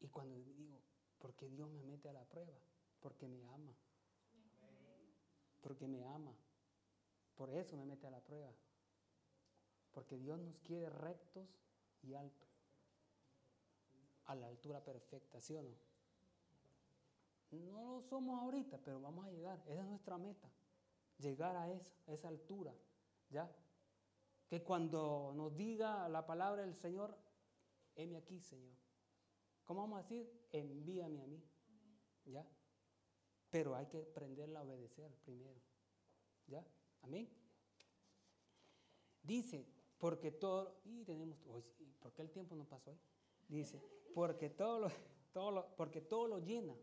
Y 0.00 0.08
cuando 0.08 0.36
digo, 0.38 0.82
¿por 1.18 1.34
qué 1.34 1.48
Dios 1.48 1.70
me 1.70 1.82
mete 1.82 2.10
a 2.10 2.12
la 2.12 2.26
prueba? 2.26 2.52
Porque 3.00 3.26
me 3.26 3.42
ama. 3.46 3.74
Porque 5.62 5.88
me 5.88 6.04
ama. 6.04 6.34
Por 7.36 7.48
eso 7.54 7.74
me 7.78 7.86
mete 7.86 8.06
a 8.06 8.10
la 8.10 8.20
prueba. 8.20 8.52
Porque 9.92 10.18
Dios 10.18 10.38
nos 10.38 10.58
quiere 10.58 10.90
rectos 10.90 11.48
y 12.02 12.12
altos. 12.12 12.50
A 14.26 14.34
la 14.34 14.46
altura 14.46 14.84
perfecta, 14.84 15.40
¿sí 15.40 15.54
o 15.54 15.62
no? 15.62 15.95
No 17.50 17.84
lo 17.84 18.02
somos 18.02 18.40
ahorita, 18.42 18.78
pero 18.78 19.00
vamos 19.00 19.26
a 19.26 19.30
llegar. 19.30 19.62
Esa 19.66 19.82
es 19.82 19.86
nuestra 19.86 20.18
meta. 20.18 20.50
Llegar 21.18 21.56
a 21.56 21.70
esa, 21.70 21.94
esa 22.06 22.28
altura. 22.28 22.74
¿Ya? 23.30 23.50
Que 24.48 24.62
cuando 24.62 25.32
nos 25.34 25.56
diga 25.56 26.08
la 26.08 26.26
palabra 26.26 26.62
del 26.62 26.74
Señor, 26.74 27.16
heme 27.94 28.18
aquí, 28.18 28.40
Señor. 28.40 28.76
¿Cómo 29.64 29.80
vamos 29.80 29.98
a 29.98 30.02
decir? 30.02 30.30
Envíame 30.52 31.20
a 31.22 31.26
mí. 31.26 31.42
¿Ya? 32.24 32.46
Pero 33.50 33.74
hay 33.74 33.86
que 33.86 33.98
aprenderla 33.98 34.60
a 34.60 34.62
obedecer 34.62 35.10
primero. 35.24 35.60
¿Ya? 36.46 36.64
Amén. 37.02 37.28
Dice, 39.22 39.66
porque 39.98 40.30
todo, 40.30 40.80
y 40.84 41.04
tenemos, 41.04 41.38
¿por 41.98 42.12
qué 42.12 42.22
el 42.22 42.30
tiempo 42.30 42.54
no 42.54 42.64
pasó 42.64 42.90
hoy? 42.90 42.98
Dice, 43.48 43.80
porque 44.14 44.50
todo 44.50 44.80
lo, 44.80 44.88
todo 45.32 45.50
lo, 45.50 45.76
porque 45.76 46.00
todo 46.00 46.28
lo 46.28 46.38
llena. 46.38 46.76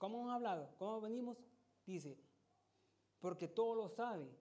¿Cómo 0.00 0.20
hemos 0.20 0.32
hablado? 0.32 0.74
¿Cómo 0.78 1.02
venimos? 1.02 1.36
Dice, 1.84 2.16
porque 3.20 3.48
todo 3.48 3.74
lo 3.74 3.90
sabe, 3.90 4.34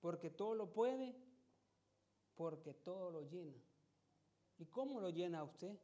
porque 0.00 0.30
todo 0.30 0.54
lo 0.54 0.72
puede, 0.72 1.16
porque 2.36 2.74
todo 2.74 3.10
lo 3.10 3.22
llena. 3.22 3.58
¿Y 4.56 4.66
cómo 4.66 5.00
lo 5.00 5.10
llena 5.10 5.42
usted? 5.42 5.76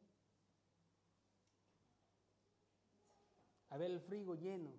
A 3.70 3.76
ver 3.76 3.90
el 3.90 4.00
frigo 4.00 4.36
lleno. 4.36 4.72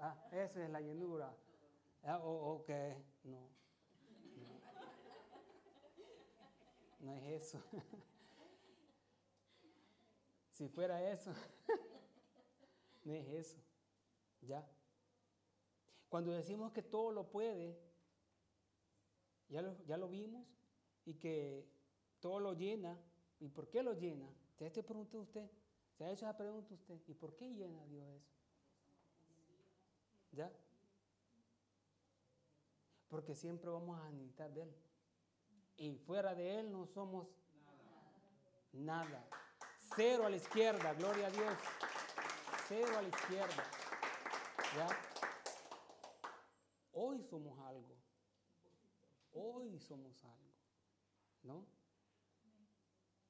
Ah, 0.00 0.28
esa 0.32 0.64
es 0.64 0.70
la 0.70 0.80
llenura. 0.80 1.32
Ah, 2.02 2.18
ok, 2.18 2.70
no. 3.22 3.48
No, 6.98 7.12
no 7.12 7.14
es 7.14 7.44
eso. 7.44 7.62
Si 10.50 10.68
fuera 10.68 11.10
eso, 11.10 11.32
no 13.04 13.12
es 13.12 13.26
eso. 13.26 13.73
¿Ya? 14.46 14.66
Cuando 16.08 16.32
decimos 16.32 16.72
que 16.72 16.82
todo 16.82 17.10
lo 17.10 17.30
puede, 17.30 17.78
ya 19.48 19.62
lo, 19.62 19.76
ya 19.84 19.96
lo 19.96 20.08
vimos, 20.08 20.46
y 21.04 21.14
que 21.14 21.66
todo 22.20 22.40
lo 22.40 22.54
llena, 22.54 22.98
¿y 23.40 23.48
por 23.48 23.68
qué 23.68 23.82
lo 23.82 23.94
llena? 23.94 24.28
Ya 24.58 24.70
te 24.70 24.82
pregunté 24.82 25.18
usted, 25.18 25.50
se 25.92 26.04
ha 26.04 26.10
hecho 26.10 26.26
esa 26.26 26.36
pregunta 26.36 26.74
usted, 26.74 27.00
¿y 27.06 27.14
por 27.14 27.34
qué 27.36 27.50
llena 27.50 27.84
Dios 27.86 28.06
eso? 28.08 28.32
¿Ya? 30.32 30.52
Porque 33.08 33.34
siempre 33.34 33.70
vamos 33.70 33.98
a 34.00 34.10
necesitar 34.10 34.52
de 34.52 34.62
Él. 34.62 34.74
Y 35.76 35.96
fuera 35.98 36.34
de 36.34 36.60
Él 36.60 36.72
no 36.72 36.86
somos 36.86 37.28
nada. 38.72 39.28
Cero 39.94 40.26
a 40.26 40.30
la 40.30 40.36
izquierda, 40.36 40.94
gloria 40.94 41.26
a 41.26 41.30
Dios. 41.30 41.54
Cero 42.68 42.98
a 42.98 43.02
la 43.02 43.08
izquierda. 43.08 43.64
¿Ya? 44.74 44.88
Hoy 46.92 47.22
somos 47.22 47.56
algo. 47.60 47.94
Hoy 49.32 49.78
somos 49.78 50.24
algo. 50.24 50.52
¿No? 51.44 51.64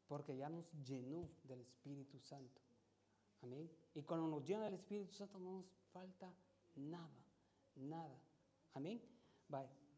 Porque 0.07 0.37
ya 0.37 0.49
nos 0.49 0.65
llenó 0.85 1.29
del 1.43 1.61
Espíritu 1.61 2.19
Santo. 2.21 2.63
Amén. 3.43 3.71
Y 3.95 4.03
cuando 4.03 4.27
nos 4.27 4.47
llena 4.47 4.65
del 4.65 4.75
Espíritu 4.75 5.13
Santo 5.13 5.39
no 5.39 5.59
nos 5.59 5.67
falta 5.93 6.33
nada. 6.77 7.25
Nada. 7.75 8.19
Amén. 8.73 9.03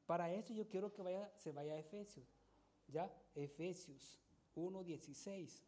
Para 0.06 0.32
eso 0.32 0.52
yo 0.52 0.68
quiero 0.68 0.92
que 0.92 1.02
vaya, 1.02 1.30
se 1.36 1.52
vaya 1.52 1.74
a 1.74 1.78
Efesios. 1.78 2.26
¿Ya? 2.88 3.12
Efesios 3.34 4.18
1.16. 4.56 5.65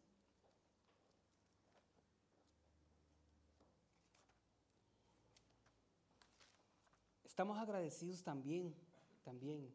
Estamos 7.39 7.57
agradecidos 7.57 8.21
también, 8.21 8.75
también 9.23 9.73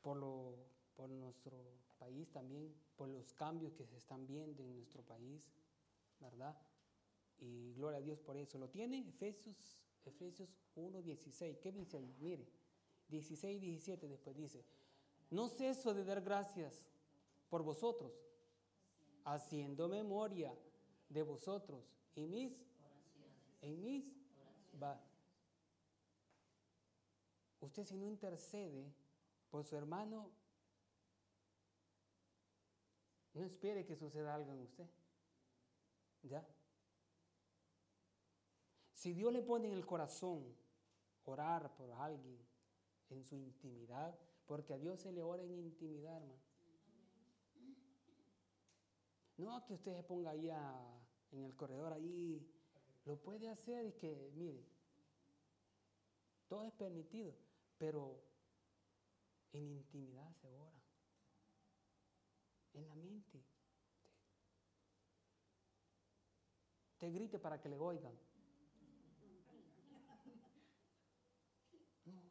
por, 0.00 0.16
lo, 0.16 0.54
por 0.96 1.10
nuestro 1.10 1.62
país, 1.98 2.30
también 2.30 2.74
por 2.96 3.10
los 3.10 3.34
cambios 3.34 3.74
que 3.74 3.84
se 3.84 3.98
están 3.98 4.26
viendo 4.26 4.64
en 4.64 4.76
nuestro 4.76 5.02
país, 5.02 5.52
¿verdad? 6.18 6.56
Y 7.38 7.74
gloria 7.74 7.98
a 7.98 8.00
Dios 8.00 8.18
por 8.18 8.38
eso. 8.38 8.56
¿Lo 8.56 8.70
tiene? 8.70 9.06
Efesios, 9.06 9.82
Efesios 10.06 10.48
1.16. 10.74 11.58
¿Qué 11.58 11.70
dice? 11.70 12.00
Mire, 12.18 12.48
16 13.10 13.62
y 13.62 13.66
17 13.66 14.08
después 14.08 14.34
dice, 14.34 14.64
no 15.28 15.50
ceso 15.50 15.92
de 15.92 16.02
dar 16.02 16.22
gracias 16.22 16.82
por 17.50 17.62
vosotros, 17.62 18.10
haciendo 19.26 19.86
memoria 19.86 20.58
de 21.10 21.22
vosotros 21.22 21.84
en 22.16 22.30
mis, 22.30 22.54
en 23.60 23.82
mis, 23.82 24.06
va, 24.82 24.98
Usted 27.60 27.84
si 27.84 27.96
no 27.96 28.06
intercede 28.06 28.92
por 29.50 29.64
su 29.64 29.76
hermano, 29.76 30.30
no 33.34 33.42
espere 33.42 33.84
que 33.84 33.96
suceda 33.96 34.34
algo 34.34 34.52
en 34.52 34.60
usted. 34.60 34.88
¿Ya? 36.22 36.46
Si 38.94 39.12
Dios 39.12 39.32
le 39.32 39.42
pone 39.42 39.68
en 39.68 39.74
el 39.74 39.86
corazón 39.86 40.44
orar 41.24 41.74
por 41.74 41.90
alguien 41.92 42.38
en 43.10 43.24
su 43.24 43.36
intimidad, 43.36 44.18
porque 44.46 44.74
a 44.74 44.78
Dios 44.78 45.00
se 45.00 45.12
le 45.12 45.22
ora 45.22 45.42
en 45.42 45.52
intimidad, 45.52 46.16
hermano. 46.16 46.40
No 49.36 49.64
que 49.64 49.74
usted 49.74 49.96
se 49.96 50.02
ponga 50.02 50.30
ahí 50.30 50.50
en 51.30 51.44
el 51.44 51.56
corredor, 51.56 51.92
ahí 51.92 52.46
lo 53.06 53.16
puede 53.16 53.48
hacer 53.48 53.86
y 53.86 53.92
que, 53.92 54.30
mire, 54.34 54.62
todo 56.48 56.64
es 56.64 56.72
permitido. 56.74 57.34
Pero 57.80 58.22
en 59.52 59.70
intimidad 59.70 60.30
se 60.34 60.54
ora. 60.54 60.78
En 62.74 62.86
la 62.86 62.94
mente. 62.94 63.42
Te 66.98 67.10
grite 67.10 67.38
para 67.38 67.58
que 67.58 67.70
le 67.70 67.78
oigan. 67.78 68.12
No. 72.04 72.22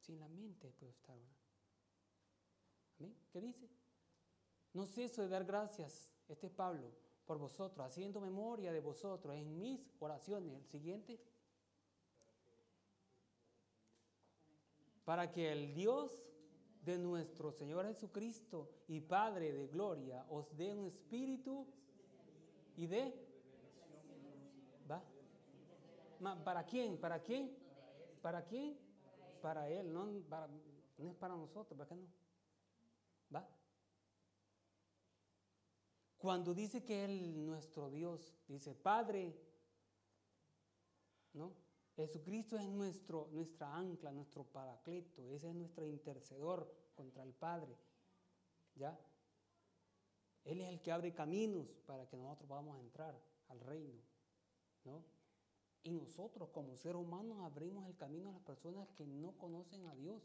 Sin 0.00 0.18
la 0.18 0.28
mente 0.28 0.72
puede 0.72 0.92
estar 0.92 1.14
ahora. 1.14 1.36
¿Amén? 2.98 3.14
¿Qué 3.30 3.42
dice? 3.42 3.68
No 4.72 4.86
ceso 4.86 5.20
de 5.20 5.28
dar 5.28 5.44
gracias, 5.44 6.10
este 6.28 6.46
es 6.46 6.52
Pablo, 6.52 6.90
por 7.26 7.36
vosotros, 7.36 7.86
haciendo 7.86 8.22
memoria 8.22 8.72
de 8.72 8.80
vosotros 8.80 9.36
en 9.36 9.58
mis 9.58 9.86
oraciones. 9.98 10.54
El 10.54 10.64
siguiente. 10.64 11.33
Para 15.04 15.30
que 15.30 15.52
el 15.52 15.74
Dios 15.74 16.22
de 16.84 16.98
nuestro 16.98 17.52
Señor 17.52 17.86
Jesucristo 17.86 18.70
y 18.88 19.00
Padre 19.00 19.52
de 19.52 19.68
gloria 19.68 20.24
os 20.28 20.54
dé 20.56 20.74
un 20.74 20.86
espíritu 20.86 21.66
y 22.76 22.86
de... 22.86 23.14
¿Va? 24.90 25.02
¿Para 26.44 26.64
quién? 26.64 26.98
¿Para 26.98 27.22
quién? 27.22 27.56
¿Para 28.20 28.44
quién? 28.44 28.78
Para 29.40 29.68
Él, 29.68 29.92
no, 29.92 30.06
no 30.06 31.10
es 31.10 31.16
para 31.16 31.36
nosotros, 31.36 31.76
¿para 31.76 31.88
qué 31.88 31.96
no? 31.96 32.06
¿Va? 33.34 33.46
Cuando 36.16 36.54
dice 36.54 36.82
que 36.82 37.04
Él, 37.04 37.44
nuestro 37.44 37.90
Dios, 37.90 38.34
dice, 38.48 38.74
Padre, 38.74 39.34
¿no? 41.34 41.63
Jesucristo 41.96 42.56
es 42.56 42.68
nuestro, 42.68 43.28
nuestra 43.32 43.72
ancla, 43.76 44.10
nuestro 44.10 44.44
paracleto, 44.44 45.30
ese 45.30 45.48
es 45.48 45.54
nuestro 45.54 45.86
intercedor 45.86 46.68
contra 46.94 47.22
el 47.22 47.32
Padre. 47.32 47.76
¿Ya? 48.74 48.98
Él 50.44 50.60
es 50.60 50.68
el 50.68 50.82
que 50.82 50.90
abre 50.90 51.14
caminos 51.14 51.68
para 51.86 52.08
que 52.08 52.16
nosotros 52.16 52.48
podamos 52.48 52.78
entrar 52.80 53.16
al 53.48 53.60
reino. 53.60 54.02
¿No? 54.84 55.04
Y 55.84 55.92
nosotros 55.92 56.48
como 56.50 56.76
seres 56.76 57.00
humanos 57.00 57.38
abrimos 57.42 57.86
el 57.86 57.96
camino 57.96 58.30
a 58.30 58.32
las 58.32 58.42
personas 58.42 58.88
que 58.96 59.06
no 59.06 59.32
conocen 59.38 59.86
a 59.86 59.94
Dios. 59.94 60.22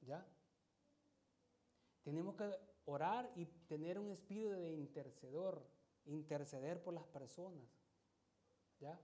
¿Ya? 0.00 0.26
Tenemos 2.02 2.34
que 2.34 2.50
orar 2.86 3.30
y 3.36 3.44
tener 3.44 3.98
un 3.98 4.10
espíritu 4.10 4.50
de 4.50 4.72
intercedor, 4.72 5.64
interceder 6.06 6.82
por 6.82 6.94
las 6.94 7.04
personas. 7.04 7.68
¿Ya? 8.80 8.98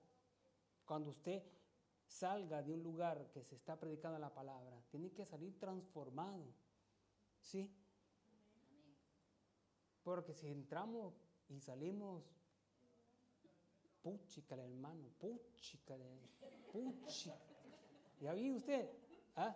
Cuando 0.87 1.11
usted 1.11 1.42
salga 2.09 2.62
de 2.62 2.73
un 2.73 2.83
lugar 2.83 3.31
que 3.33 3.44
se 3.44 3.55
está 3.55 3.79
predicando 3.79 4.18
la 4.18 4.33
palabra, 4.33 4.83
tiene 4.90 5.12
que 5.12 5.25
salir 5.25 5.59
transformado. 5.59 6.44
¿Sí? 7.40 7.71
Porque 10.03 10.33
si 10.33 10.49
entramos 10.49 11.14
y 11.49 11.61
salimos, 11.61 12.25
puchicale 14.03 14.64
hermano, 14.64 15.09
puchicale, 15.18 16.05
puchicale. 16.73 17.40
¿Ya 18.21 18.33
vi 18.33 18.51
usted? 18.51 18.90
¿Ah? 19.37 19.55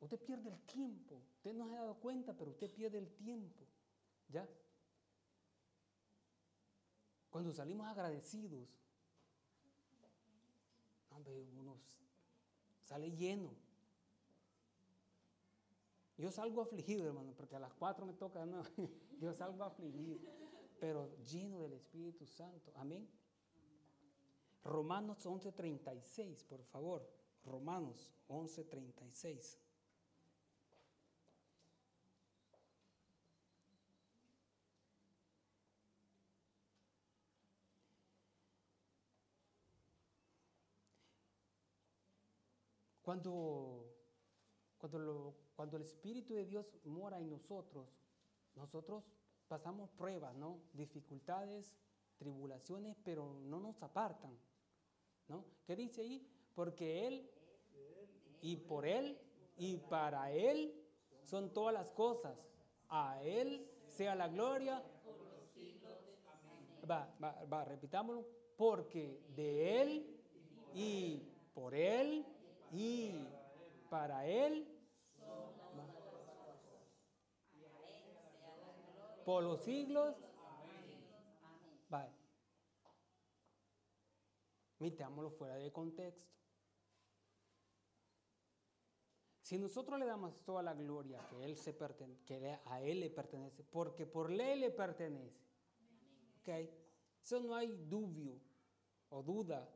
usted 0.00 0.18
pierde 0.20 0.48
el 0.50 0.60
tiempo. 0.62 1.22
Usted 1.36 1.54
no 1.54 1.68
se 1.68 1.76
ha 1.76 1.80
dado 1.80 1.94
cuenta, 1.96 2.36
pero 2.36 2.50
usted 2.50 2.70
pierde 2.72 2.98
el 2.98 3.12
tiempo. 3.14 3.64
¿Ya? 4.28 4.48
Cuando 7.36 7.52
salimos 7.52 7.86
agradecidos, 7.86 8.66
uno 11.58 11.76
sale 12.82 13.14
lleno. 13.14 13.52
Yo 16.16 16.30
salgo 16.30 16.62
afligido, 16.62 17.06
hermano, 17.06 17.34
porque 17.36 17.54
a 17.54 17.58
las 17.58 17.74
cuatro 17.74 18.06
me 18.06 18.14
toca, 18.14 18.46
no, 18.46 18.62
yo 19.20 19.34
salgo 19.34 19.64
afligido, 19.64 20.18
pero 20.80 21.14
lleno 21.26 21.60
del 21.60 21.74
Espíritu 21.74 22.26
Santo. 22.26 22.72
Amén. 22.74 23.06
Romanos 24.64 25.26
11:36, 25.26 26.42
por 26.42 26.64
favor. 26.64 27.06
Romanos 27.44 28.14
11:36. 28.28 29.58
Cuando, 43.06 43.86
cuando, 44.78 45.36
cuando 45.54 45.76
el 45.76 45.84
Espíritu 45.84 46.34
de 46.34 46.44
Dios 46.44 46.76
mora 46.82 47.20
en 47.20 47.30
nosotros, 47.30 47.86
nosotros 48.56 49.04
pasamos 49.46 49.92
pruebas, 49.92 50.34
¿no? 50.34 50.58
Dificultades, 50.72 51.72
tribulaciones, 52.16 52.96
pero 53.04 53.32
no 53.44 53.60
nos 53.60 53.80
apartan, 53.80 54.36
¿no? 55.28 55.44
¿Qué 55.64 55.76
dice 55.76 56.00
ahí? 56.00 56.28
Porque 56.52 57.06
Él 57.06 57.30
y 58.40 58.56
por 58.56 58.84
Él 58.84 59.16
y 59.56 59.76
para 59.76 60.32
Él 60.32 60.74
son 61.22 61.52
todas 61.52 61.74
las 61.74 61.92
cosas. 61.92 62.36
A 62.88 63.22
Él 63.22 63.70
sea 63.86 64.16
la 64.16 64.26
gloria. 64.26 64.82
Va, 66.90 67.14
va, 67.22 67.44
va, 67.44 67.64
repitámoslo. 67.66 68.26
Porque 68.56 69.22
de 69.36 69.80
Él 69.80 70.20
y 70.74 71.22
por 71.54 71.72
Él 71.72 72.26
y 72.72 73.28
para 73.90 74.26
Él. 74.26 74.72
Por 79.24 79.42
los 79.42 79.60
siglos. 79.62 80.14
Va. 81.92 82.08
Metámoslo 84.78 85.30
fuera 85.30 85.56
de 85.56 85.72
contexto. 85.72 86.26
Si 89.46 89.58
nosotros 89.58 89.98
le 90.00 90.06
damos 90.06 90.42
toda 90.44 90.60
la 90.60 90.74
gloria 90.74 91.24
que, 91.28 91.44
él 91.44 91.56
se 91.56 91.76
que 92.24 92.58
a 92.64 92.82
Él 92.82 92.98
le 92.98 93.10
pertenece, 93.10 93.62
porque 93.62 94.04
por 94.04 94.28
ley 94.28 94.58
le 94.58 94.72
pertenece, 94.72 95.46
¿ok? 96.40 96.48
Eso 97.22 97.38
no 97.38 97.54
hay 97.54 97.68
dubio 97.88 98.40
o 99.08 99.22
duda, 99.22 99.68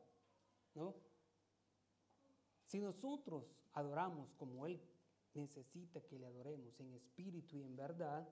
¿no? 0.75 0.93
Si 2.71 2.79
nosotros 2.79 3.53
adoramos 3.73 4.31
como 4.35 4.65
Él 4.65 4.81
necesita 5.33 5.99
que 6.05 6.17
le 6.17 6.25
adoremos 6.25 6.79
en 6.79 6.93
espíritu 6.93 7.57
y 7.57 7.63
en 7.63 7.75
verdad, 7.75 8.25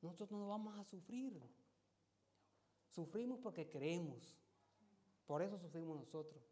nosotros 0.00 0.40
no 0.40 0.48
vamos 0.48 0.78
a 0.78 0.84
sufrir. 0.84 1.38
Sufrimos 2.88 3.38
porque 3.40 3.68
creemos. 3.68 4.34
Por 5.26 5.42
eso 5.42 5.58
sufrimos 5.58 5.94
nosotros, 5.94 6.42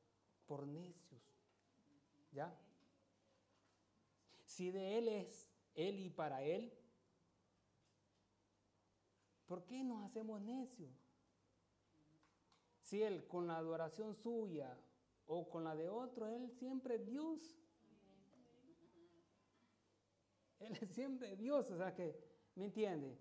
por 0.45 0.67
necios. 0.67 1.23
¿Ya? 2.31 2.55
Si 4.45 4.71
de 4.71 4.99
Él 4.99 5.09
es 5.09 5.49
Él 5.75 5.99
y 5.99 6.11
para 6.11 6.43
Él, 6.43 6.79
¿por 9.47 9.65
qué 9.65 9.83
nos 9.83 10.05
hacemos 10.05 10.43
necios? 10.43 10.93
Si 12.83 13.03
Él 13.03 13.27
con 13.29 13.47
la 13.47 13.57
adoración 13.57 14.15
suya 14.15 14.79
o 15.35 15.49
con 15.49 15.65
la 15.65 15.75
de 15.75 15.89
otro, 15.89 16.27
Él 16.27 16.51
siempre 16.51 16.97
es 16.97 17.07
Dios. 17.07 17.57
Él 20.59 20.79
es 20.81 20.91
siempre 20.91 21.37
Dios, 21.37 21.71
o 21.71 21.77
sea 21.77 21.95
que, 21.95 22.23
¿me 22.55 22.67
entiende? 22.67 23.19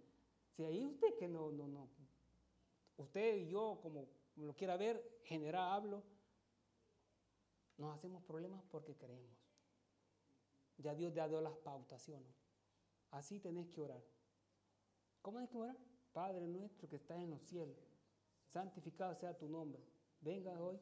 Si 0.49 0.63
ahí 0.63 0.85
usted 0.85 1.15
que 1.17 1.27
no, 1.29 1.51
no, 1.51 1.67
no, 1.67 1.89
usted 2.97 3.37
y 3.37 3.47
yo, 3.47 3.79
como 3.81 4.09
lo 4.35 4.53
quiera 4.53 4.75
ver, 4.75 5.21
general 5.23 5.71
hablo, 5.71 6.03
nos 7.77 7.95
hacemos 7.95 8.23
problemas 8.23 8.61
porque 8.69 8.95
creemos. 8.95 9.39
Ya 10.77 10.93
Dios 10.93 11.13
ha 11.13 11.27
dado 11.27 11.41
las 11.41 11.55
pautas, 11.57 12.01
¿sí 12.01 12.11
o 12.11 12.19
no? 12.19 12.33
Así 13.11 13.39
tenés 13.39 13.69
que 13.69 13.79
orar. 13.79 14.03
¿Cómo 15.21 15.37
tenés 15.37 15.49
que 15.49 15.57
orar? 15.57 15.77
Padre 16.11 16.45
nuestro 16.45 16.89
que 16.89 16.97
estás 16.97 17.19
en 17.19 17.29
los 17.29 17.41
cielos, 17.43 17.77
santificado 18.49 19.15
sea 19.15 19.37
tu 19.37 19.47
nombre. 19.47 19.81
Venga 20.19 20.59
hoy. 20.59 20.77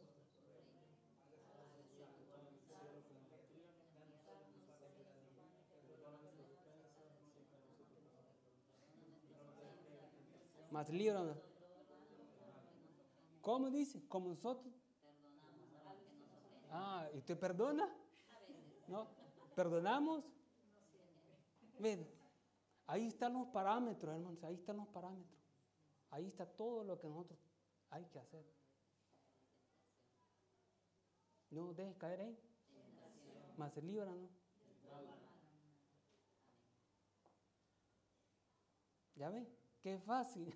Más 10.71 10.89
líbranos. 10.89 11.37
¿Cómo 13.41 13.69
dice? 13.69 14.01
Como 14.07 14.29
nosotros. 14.29 14.73
Ah, 16.71 17.07
¿y 17.13 17.17
usted 17.17 17.37
perdona? 17.39 17.89
No. 18.87 19.07
¿Perdonamos? 19.55 20.23
Ven, 21.79 22.07
ahí 22.87 23.07
están 23.07 23.33
los 23.33 23.47
parámetros, 23.47 24.13
hermanos, 24.13 24.43
ahí 24.43 24.55
están 24.55 24.77
los 24.77 24.87
parámetros. 24.87 25.39
Ahí 26.11 26.27
está 26.27 26.45
todo 26.45 26.83
lo 26.83 26.99
que 26.99 27.07
nosotros 27.07 27.39
hay 27.89 28.05
que 28.05 28.19
hacer. 28.19 28.45
No 31.51 31.73
dejes 31.73 31.95
caer 31.97 32.21
ahí. 32.21 32.37
Más 33.57 33.75
líbranos. 33.77 34.29
¿Ya 39.15 39.29
ven? 39.29 39.58
Qué 39.81 39.97
fácil. 39.99 40.53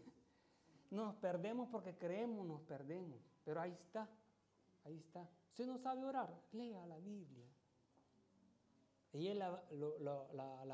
Nos 0.91 1.15
perdemos 1.15 1.69
porque 1.69 1.97
creemos, 1.97 2.45
nos 2.45 2.61
perdemos. 2.61 3.19
Pero 3.43 3.61
ahí 3.61 3.71
está. 3.71 4.09
Ahí 4.83 4.97
está. 4.97 5.27
Si 5.51 5.65
no 5.65 5.77
sabe 5.77 6.03
orar, 6.03 6.29
lea 6.51 6.85
la 6.85 6.97
Biblia. 6.99 7.47
Y 9.13 9.27
Él 9.27 9.39
la, 9.39 9.49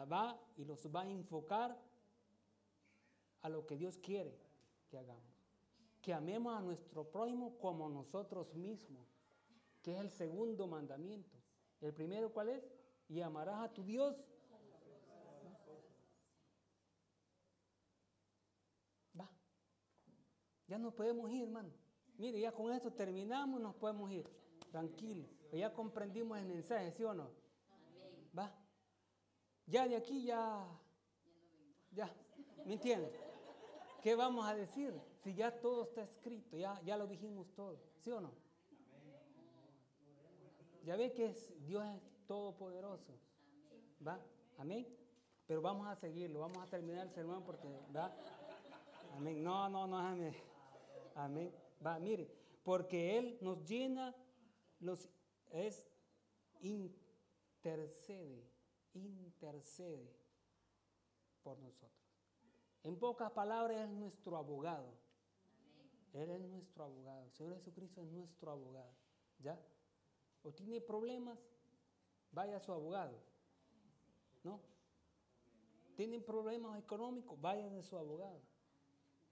va 0.05 0.39
y 0.55 0.63
los 0.63 0.95
va 0.95 1.01
a 1.01 1.09
enfocar 1.09 1.77
a 3.41 3.49
lo 3.49 3.65
que 3.65 3.75
Dios 3.75 3.97
quiere 3.97 4.39
que 4.89 4.97
hagamos. 4.97 5.23
Que 6.01 6.13
amemos 6.13 6.57
a 6.57 6.61
nuestro 6.61 7.09
prójimo 7.09 7.57
como 7.59 7.89
nosotros 7.89 8.53
mismos, 8.55 9.05
que 9.81 9.93
es 9.93 9.99
el 9.99 10.09
segundo 10.09 10.67
mandamiento. 10.67 11.37
El 11.81 11.93
primero, 11.93 12.31
¿cuál 12.31 12.49
es? 12.49 12.63
Y 13.09 13.19
amarás 13.21 13.59
a 13.59 13.73
tu 13.73 13.83
Dios. 13.83 14.15
Va. 19.19 19.29
Ya 20.69 20.77
nos 20.77 20.93
podemos 20.93 21.29
ir, 21.31 21.43
hermano. 21.43 21.69
Mire, 22.17 22.39
ya 22.39 22.51
con 22.51 22.71
esto 22.71 22.91
terminamos, 22.91 23.59
nos 23.59 23.75
podemos 23.75 24.11
ir. 24.11 24.29
Tranquilo. 24.71 25.25
Ya 25.51 25.73
comprendimos 25.73 26.37
el 26.37 26.45
mensaje, 26.45 26.91
¿sí 26.91 27.03
o 27.03 27.13
no? 27.13 27.31
Va. 28.37 28.53
Ya 29.65 29.87
de 29.87 29.95
aquí 29.95 30.23
ya. 30.25 30.63
Ya. 31.91 32.15
¿Me 32.65 32.73
entiendes? 32.73 33.11
¿Qué 34.03 34.15
vamos 34.15 34.45
a 34.45 34.53
decir? 34.53 34.93
Si 35.23 35.33
ya 35.33 35.59
todo 35.59 35.85
está 35.85 36.03
escrito, 36.03 36.55
ya, 36.55 36.79
ya 36.83 36.97
lo 36.97 37.07
dijimos 37.07 37.47
todo. 37.55 37.79
¿Sí 38.01 38.11
o 38.11 38.21
no? 38.21 38.31
Ya 40.85 40.95
ve 40.95 41.11
que 41.13 41.33
Dios 41.65 41.83
es 41.83 42.01
todopoderoso. 42.27 43.13
¿Va? 44.07 44.19
Amén. 44.59 44.87
Pero 45.47 45.63
vamos 45.63 45.87
a 45.87 45.95
seguirlo, 45.95 46.41
vamos 46.41 46.59
a 46.59 46.67
terminar 46.67 47.07
el 47.07 47.11
sermón 47.11 47.43
porque, 47.43 47.67
¿va? 47.95 48.13
Amén. 49.17 49.43
No, 49.43 49.67
no, 49.67 49.87
no, 49.87 49.97
amén. 49.97 50.48
Amén. 51.19 51.53
Va, 51.85 51.99
mire, 51.99 52.31
porque 52.63 53.17
Él 53.17 53.37
nos 53.41 53.65
llena 53.65 54.15
los, 54.79 55.09
es 55.49 55.85
intercede, 56.61 58.49
intercede 58.93 60.15
por 61.43 61.59
nosotros. 61.59 61.91
En 62.83 62.97
pocas 62.97 63.31
palabras, 63.31 63.81
es 63.81 63.89
nuestro 63.89 64.37
abogado. 64.37 64.93
Él 66.13 66.29
es 66.29 66.39
nuestro 66.39 66.85
abogado. 66.85 67.25
El 67.25 67.31
Señor 67.33 67.55
Jesucristo 67.55 68.01
es 68.01 68.07
nuestro 68.07 68.51
abogado. 68.51 68.95
¿Ya? 69.39 69.59
¿O 70.41 70.53
tiene 70.53 70.79
problemas? 70.79 71.37
Vaya 72.31 72.57
a 72.57 72.59
su 72.61 72.71
abogado. 72.71 73.21
¿No? 74.43 74.61
¿Tienen 75.97 76.23
problemas 76.23 76.79
económicos? 76.79 77.39
Vaya 77.41 77.67
a 77.67 77.83
su 77.83 77.97
abogado. 77.97 78.41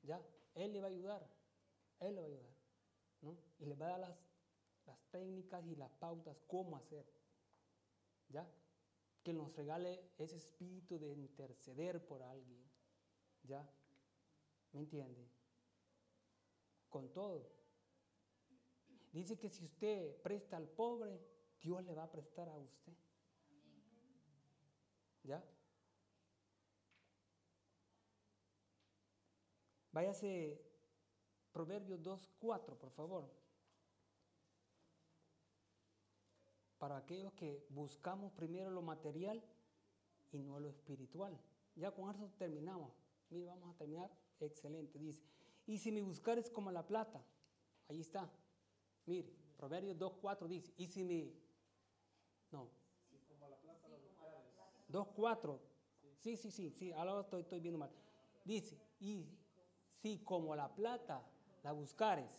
¿Ya? 0.03 0.21
Él 0.53 0.73
le 0.73 0.81
va 0.81 0.87
a 0.87 0.91
ayudar. 0.91 1.36
Él 1.99 2.15
le 2.15 2.21
va 2.21 2.27
a 2.27 2.29
ayudar. 2.29 2.55
¿No? 3.21 3.37
Y 3.59 3.65
le 3.65 3.75
va 3.75 3.87
a 3.87 3.89
dar 3.89 3.99
las, 3.99 4.17
las 4.85 4.99
técnicas 5.11 5.65
y 5.65 5.75
las 5.75 5.91
pautas 5.91 6.37
cómo 6.47 6.77
hacer. 6.77 7.05
¿ya? 8.29 8.47
Que 9.23 9.33
nos 9.33 9.55
regale 9.55 10.11
ese 10.17 10.37
espíritu 10.37 10.99
de 10.99 11.13
interceder 11.13 12.05
por 12.05 12.21
alguien, 12.23 12.63
¿ya? 13.43 13.67
¿Me 14.71 14.79
entiende? 14.81 15.29
Con 16.89 17.11
todo. 17.11 17.51
Dice 19.11 19.37
que 19.37 19.49
si 19.49 19.65
usted 19.65 20.21
presta 20.21 20.57
al 20.57 20.67
pobre, 20.67 21.19
Dios 21.59 21.83
le 21.83 21.93
va 21.93 22.03
a 22.03 22.11
prestar 22.11 22.49
a 22.49 22.57
usted. 22.57 22.93
¿Ya? 25.23 25.43
Váyase 29.91 30.66
Proverbios 31.57 31.99
2.4, 32.03 32.77
por 32.77 32.91
favor. 32.91 33.27
para 36.77 36.97
aquellos 36.97 37.33
que 37.33 37.65
buscamos 37.69 38.31
primero 38.33 38.69
lo 38.69 38.83
material 38.83 39.43
y 40.31 40.43
no 40.43 40.59
lo 40.59 40.69
espiritual. 40.69 41.35
Ya 41.75 41.89
con 41.89 42.11
eso 42.11 42.29
terminamos. 42.37 42.93
Mire, 43.31 43.47
vamos 43.47 43.73
a 43.73 43.77
terminar. 43.79 44.11
Excelente. 44.39 44.99
Dice, 44.99 45.23
y 45.65 45.79
si 45.79 45.91
mi 45.91 46.03
buscar 46.03 46.37
es 46.37 46.51
como 46.51 46.71
la 46.71 46.85
plata, 46.85 47.25
ahí 47.87 48.01
está. 48.01 48.29
Mire, 49.07 49.33
Proverbios 49.57 49.97
2.4 49.97 50.47
dice, 50.47 50.71
y 50.77 50.85
si 50.85 51.03
mi... 51.03 51.33
No. 52.51 52.69
2.4. 54.91 55.59
Sí, 56.19 56.37
sí, 56.37 56.51
sí, 56.51 56.69
sí, 56.69 56.91
ahora 56.91 57.21
estoy, 57.21 57.41
estoy 57.41 57.59
viendo 57.61 57.79
mal. 57.79 57.89
Dice, 58.45 58.79
y 58.99 59.25
si 60.03 60.19
como 60.19 60.55
la 60.55 60.71
plata 60.75 61.27
la 61.63 61.71
buscares 61.71 62.29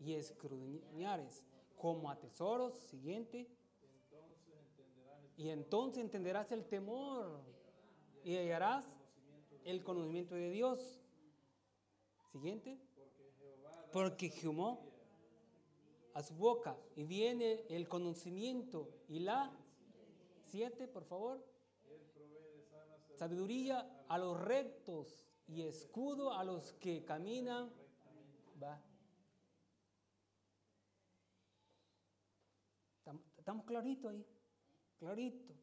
y 0.00 0.14
escudriñares 0.14 1.44
como 1.76 2.10
a 2.10 2.18
tesoros, 2.18 2.74
siguiente, 2.74 3.48
y 5.36 5.50
entonces 5.50 6.02
entenderás 6.02 6.50
el 6.52 6.64
temor 6.64 7.42
y 8.24 8.36
hallarás 8.36 8.86
el 9.64 9.82
conocimiento 9.82 10.34
de 10.34 10.50
Dios. 10.50 11.02
Siguiente. 12.32 12.78
Porque 13.92 14.30
Jehová 14.30 14.78
a 16.14 16.22
su 16.22 16.34
boca 16.34 16.78
y 16.96 17.04
viene 17.04 17.66
el 17.68 17.88
conocimiento 17.88 18.88
y 19.06 19.20
la 19.20 19.52
siete, 20.46 20.88
por 20.88 21.04
favor. 21.04 21.44
Sabiduría 23.14 23.86
a 24.08 24.16
los 24.16 24.40
rectos 24.40 25.26
y 25.46 25.62
escudo 25.62 26.32
a 26.32 26.42
los 26.42 26.72
que 26.74 27.04
caminan. 27.04 27.70
Va. 28.62 28.80
Estamos 33.36 33.64
clarito 33.64 34.08
ahí, 34.08 34.26
clarito. 34.98 35.54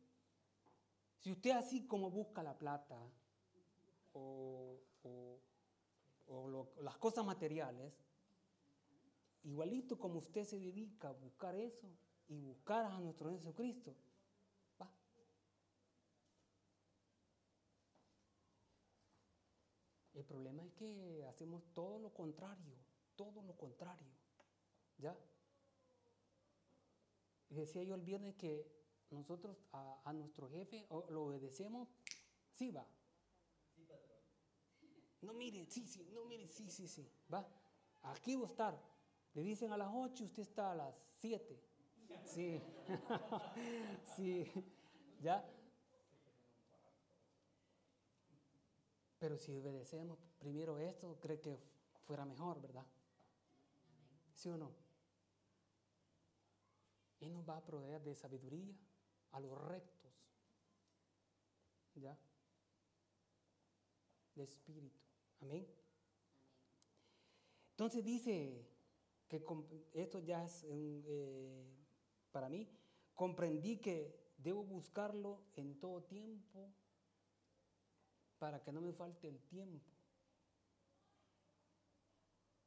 Si 1.19 1.31
usted 1.31 1.51
así 1.51 1.85
como 1.85 2.09
busca 2.09 2.41
la 2.41 2.57
plata 2.57 2.97
o, 4.13 4.79
las 6.81 6.97
cosas 6.97 7.25
materiales, 7.25 7.93
igualito 9.43 9.99
como 9.99 10.19
usted 10.19 10.43
se 10.45 10.57
dedica 10.57 11.09
a 11.09 11.11
buscar 11.11 11.55
eso 11.55 11.87
y 12.29 12.39
buscar 12.39 12.85
a 12.85 12.99
nuestro 12.99 13.29
Jesucristo, 13.31 13.93
va. 14.81 14.89
El 20.13 20.23
problema 20.23 20.63
es 20.63 20.71
que 20.73 21.25
hacemos 21.27 21.63
todo 21.73 21.99
lo 21.99 22.13
contrario, 22.13 22.82
todo 23.15 23.41
lo 23.41 23.55
contrario. 23.55 24.11
¿Ya? 24.97 25.17
Y 27.49 27.55
decía 27.55 27.83
yo 27.83 27.95
el 27.95 28.01
viernes 28.01 28.35
que 28.35 28.67
nosotros 29.09 29.57
a, 29.71 30.11
nuestro 30.13 30.49
jefe 30.49 30.87
lo 30.89 31.25
obedecemos, 31.25 31.87
sí 32.51 32.71
va. 32.71 32.87
No 35.21 35.33
mire, 35.33 35.65
sí, 35.67 35.87
sí, 35.87 36.09
no 36.11 36.25
mire, 36.25 36.47
sí, 36.47 36.69
sí, 36.69 36.87
sí, 36.87 37.09
va. 37.31 37.47
Aquí 38.01 38.35
va 38.35 38.43
a 38.43 38.47
estar. 38.47 38.79
Le 39.33 39.41
dicen 39.41 39.71
a 39.71 39.77
las 39.77 39.89
8, 39.91 40.25
usted 40.25 40.41
está 40.41 40.71
a 40.71 40.75
las 40.75 40.95
7. 41.19 41.59
Sí, 42.25 42.61
sí, 44.15 44.51
ya. 45.21 45.47
Pero 49.19 49.37
si 49.37 49.55
obedecemos 49.55 50.19
primero 50.37 50.77
esto, 50.79 51.17
cree 51.19 51.39
que 51.39 51.57
fuera 52.01 52.25
mejor, 52.25 52.61
¿verdad? 52.61 52.85
¿Sí 54.43 54.49
o 54.49 54.57
no? 54.57 54.73
Él 57.21 57.31
nos 57.31 57.47
va 57.47 57.55
a 57.55 57.65
proveer 57.65 58.03
de 58.03 58.13
sabiduría 58.13 58.75
a 59.31 59.39
los 59.39 59.57
rectos. 59.57 60.11
¿Ya? 61.95 62.19
De 64.35 64.43
espíritu. 64.43 64.99
Amén. 65.39 65.65
Entonces 67.69 68.03
dice 68.03 68.67
que 69.29 69.45
esto 69.93 70.19
ya 70.19 70.43
es 70.43 70.65
eh, 70.67 71.65
para 72.33 72.49
mí, 72.49 72.67
comprendí 73.15 73.77
que 73.77 74.33
debo 74.37 74.65
buscarlo 74.65 75.45
en 75.55 75.79
todo 75.79 76.03
tiempo 76.03 76.69
para 78.39 78.61
que 78.61 78.73
no 78.73 78.81
me 78.81 78.91
falte 78.91 79.29
el 79.29 79.39
tiempo 79.43 80.02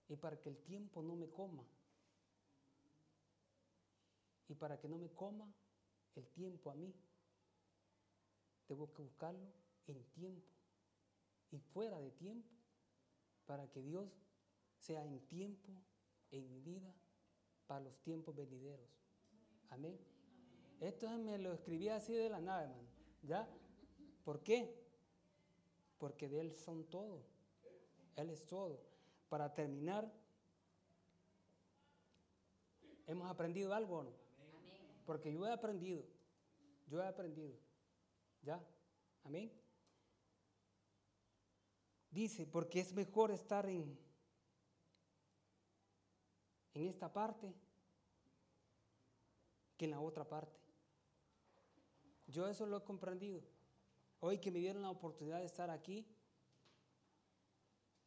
y 0.09 0.17
para 0.17 0.41
que 0.41 0.49
el 0.49 0.57
tiempo 0.59 1.03
no 1.03 1.17
me 1.17 1.29
coma 1.29 1.65
y 4.49 4.55
para 4.55 4.79
que 4.79 4.89
no 4.89 4.97
me 4.99 5.11
coma 5.11 5.53
el 6.15 6.27
tiempo 6.29 6.71
a 6.71 6.75
mí, 6.75 6.95
tengo 8.67 8.93
que 8.93 9.03
buscarlo 9.03 9.47
en 9.87 10.03
tiempo 10.13 10.47
y 11.51 11.59
fuera 11.59 11.99
de 12.01 12.11
tiempo 12.13 12.49
para 13.47 13.69
que 13.71 13.83
Dios 13.83 14.09
sea 14.79 15.05
en 15.05 15.21
tiempo 15.27 15.73
en 16.31 16.49
mi 16.49 16.61
vida 16.61 16.93
para 17.67 17.81
los 17.81 17.99
tiempos 18.01 18.35
venideros. 18.35 18.89
Amén. 19.71 19.99
Esto 20.81 21.09
me 21.19 21.39
lo 21.39 21.53
escribí 21.53 21.89
así 21.89 22.13
de 22.13 22.29
la 22.29 22.41
nave, 22.41 22.65
hermano. 22.65 22.89
¿Ya? 23.23 23.49
¿Por 24.25 24.43
qué? 24.43 24.73
Porque 25.99 26.29
de 26.29 26.41
Él 26.41 26.57
son 26.57 26.85
todo. 26.85 27.23
Él 28.17 28.31
es 28.31 28.47
todo. 28.47 28.86
Para 29.29 29.53
terminar, 29.53 30.11
¿hemos 33.07 33.31
aprendido 33.31 33.74
algo 33.74 33.99
o 33.99 34.03
no? 34.05 34.12
Porque 35.05 35.33
yo 35.33 35.47
he 35.47 35.53
aprendido, 35.53 36.05
yo 36.87 37.03
he 37.03 37.07
aprendido. 37.07 37.57
¿Ya? 38.43 38.64
Amén. 39.24 39.53
Dice, 42.11 42.47
porque 42.47 42.81
es 42.81 42.93
mejor 42.93 43.31
estar 43.31 43.66
en, 43.66 43.99
en 46.74 46.87
esta 46.87 47.12
parte 47.12 47.55
que 49.77 49.85
en 49.85 49.91
la 49.91 50.01
otra 50.01 50.29
parte. 50.29 50.59
Yo 52.27 52.49
eso 52.49 52.66
lo 52.66 52.79
he 52.79 52.85
comprendido. 52.85 53.43
Hoy 54.20 54.39
que 54.39 54.51
me 54.51 54.59
dieron 54.59 54.83
la 54.83 54.91
oportunidad 54.91 55.39
de 55.39 55.47
estar 55.47 55.70
aquí, 55.70 56.07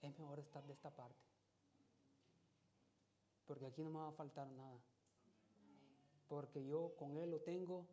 es 0.01 0.17
mejor 0.17 0.39
estar 0.39 0.65
de 0.65 0.73
esta 0.73 0.89
parte. 0.89 1.23
Porque 3.45 3.65
aquí 3.65 3.83
no 3.83 3.89
me 3.89 3.99
va 3.99 4.09
a 4.09 4.11
faltar 4.13 4.47
nada 4.51 4.79
porque 6.29 6.63
yo 6.63 6.93
con 6.95 7.17
Él 7.17 7.31
lo 7.31 7.41
tengo 7.41 7.85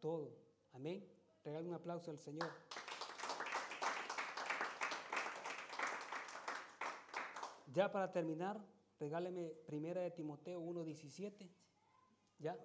todo. 0.00 0.30
Amén. 0.72 1.04
Regale 1.44 1.68
un 1.68 1.74
aplauso 1.74 2.10
al 2.10 2.18
Señor. 2.18 2.48
Ya 7.72 7.90
para 7.90 8.12
terminar, 8.12 8.64
regáleme 9.00 9.48
primera 9.66 10.00
de 10.00 10.12
Timoteo 10.12 10.60
1.17. 10.62 11.50
¿Ya? 12.38 12.56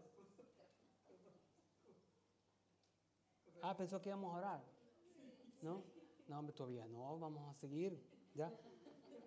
Ah, 3.63 3.75
pensó 3.75 3.99
que 3.99 4.09
íbamos 4.09 4.33
a 4.33 4.37
orar. 4.37 4.63
¿No? 5.63 5.83
No, 6.27 6.39
hombre, 6.39 6.53
todavía 6.53 6.85
no, 6.85 7.17
vamos 7.17 7.49
a 7.49 7.59
seguir. 7.59 7.99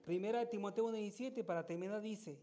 Primera 0.04 0.40
de 0.40 0.46
Timoteo 0.46 0.88
1.17, 0.88 1.44
para 1.44 1.66
terminar, 1.66 2.00
dice, 2.00 2.38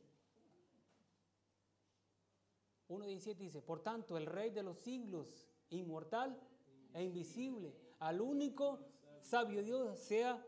1.17 2.89 3.37
dice, 3.37 3.61
por 3.61 3.81
tanto, 3.81 4.17
el 4.17 4.25
Rey 4.25 4.49
de 4.49 4.63
los 4.63 4.77
siglos, 4.77 5.47
inmortal 5.69 6.39
e 6.93 7.03
invisible, 7.03 7.73
al 7.99 8.21
único 8.21 8.79
sabio 9.21 9.63
Dios, 9.63 9.99
sea... 9.99 10.45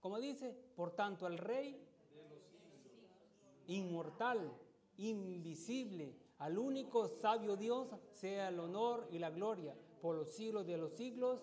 Como 0.00 0.20
dice, 0.20 0.56
por 0.76 0.92
tanto, 0.92 1.26
el 1.26 1.36
Rey 1.36 1.84
inmortal, 3.66 4.52
invisible, 4.98 6.14
al 6.38 6.58
único 6.58 7.08
sabio 7.08 7.56
Dios, 7.56 7.88
sea 8.12 8.48
el 8.48 8.60
honor 8.60 9.08
y 9.10 9.18
la 9.18 9.30
gloria 9.30 9.74
por 10.00 10.16
los 10.16 10.30
siglos 10.30 10.66
de 10.66 10.76
los 10.76 10.92
siglos. 10.92 11.42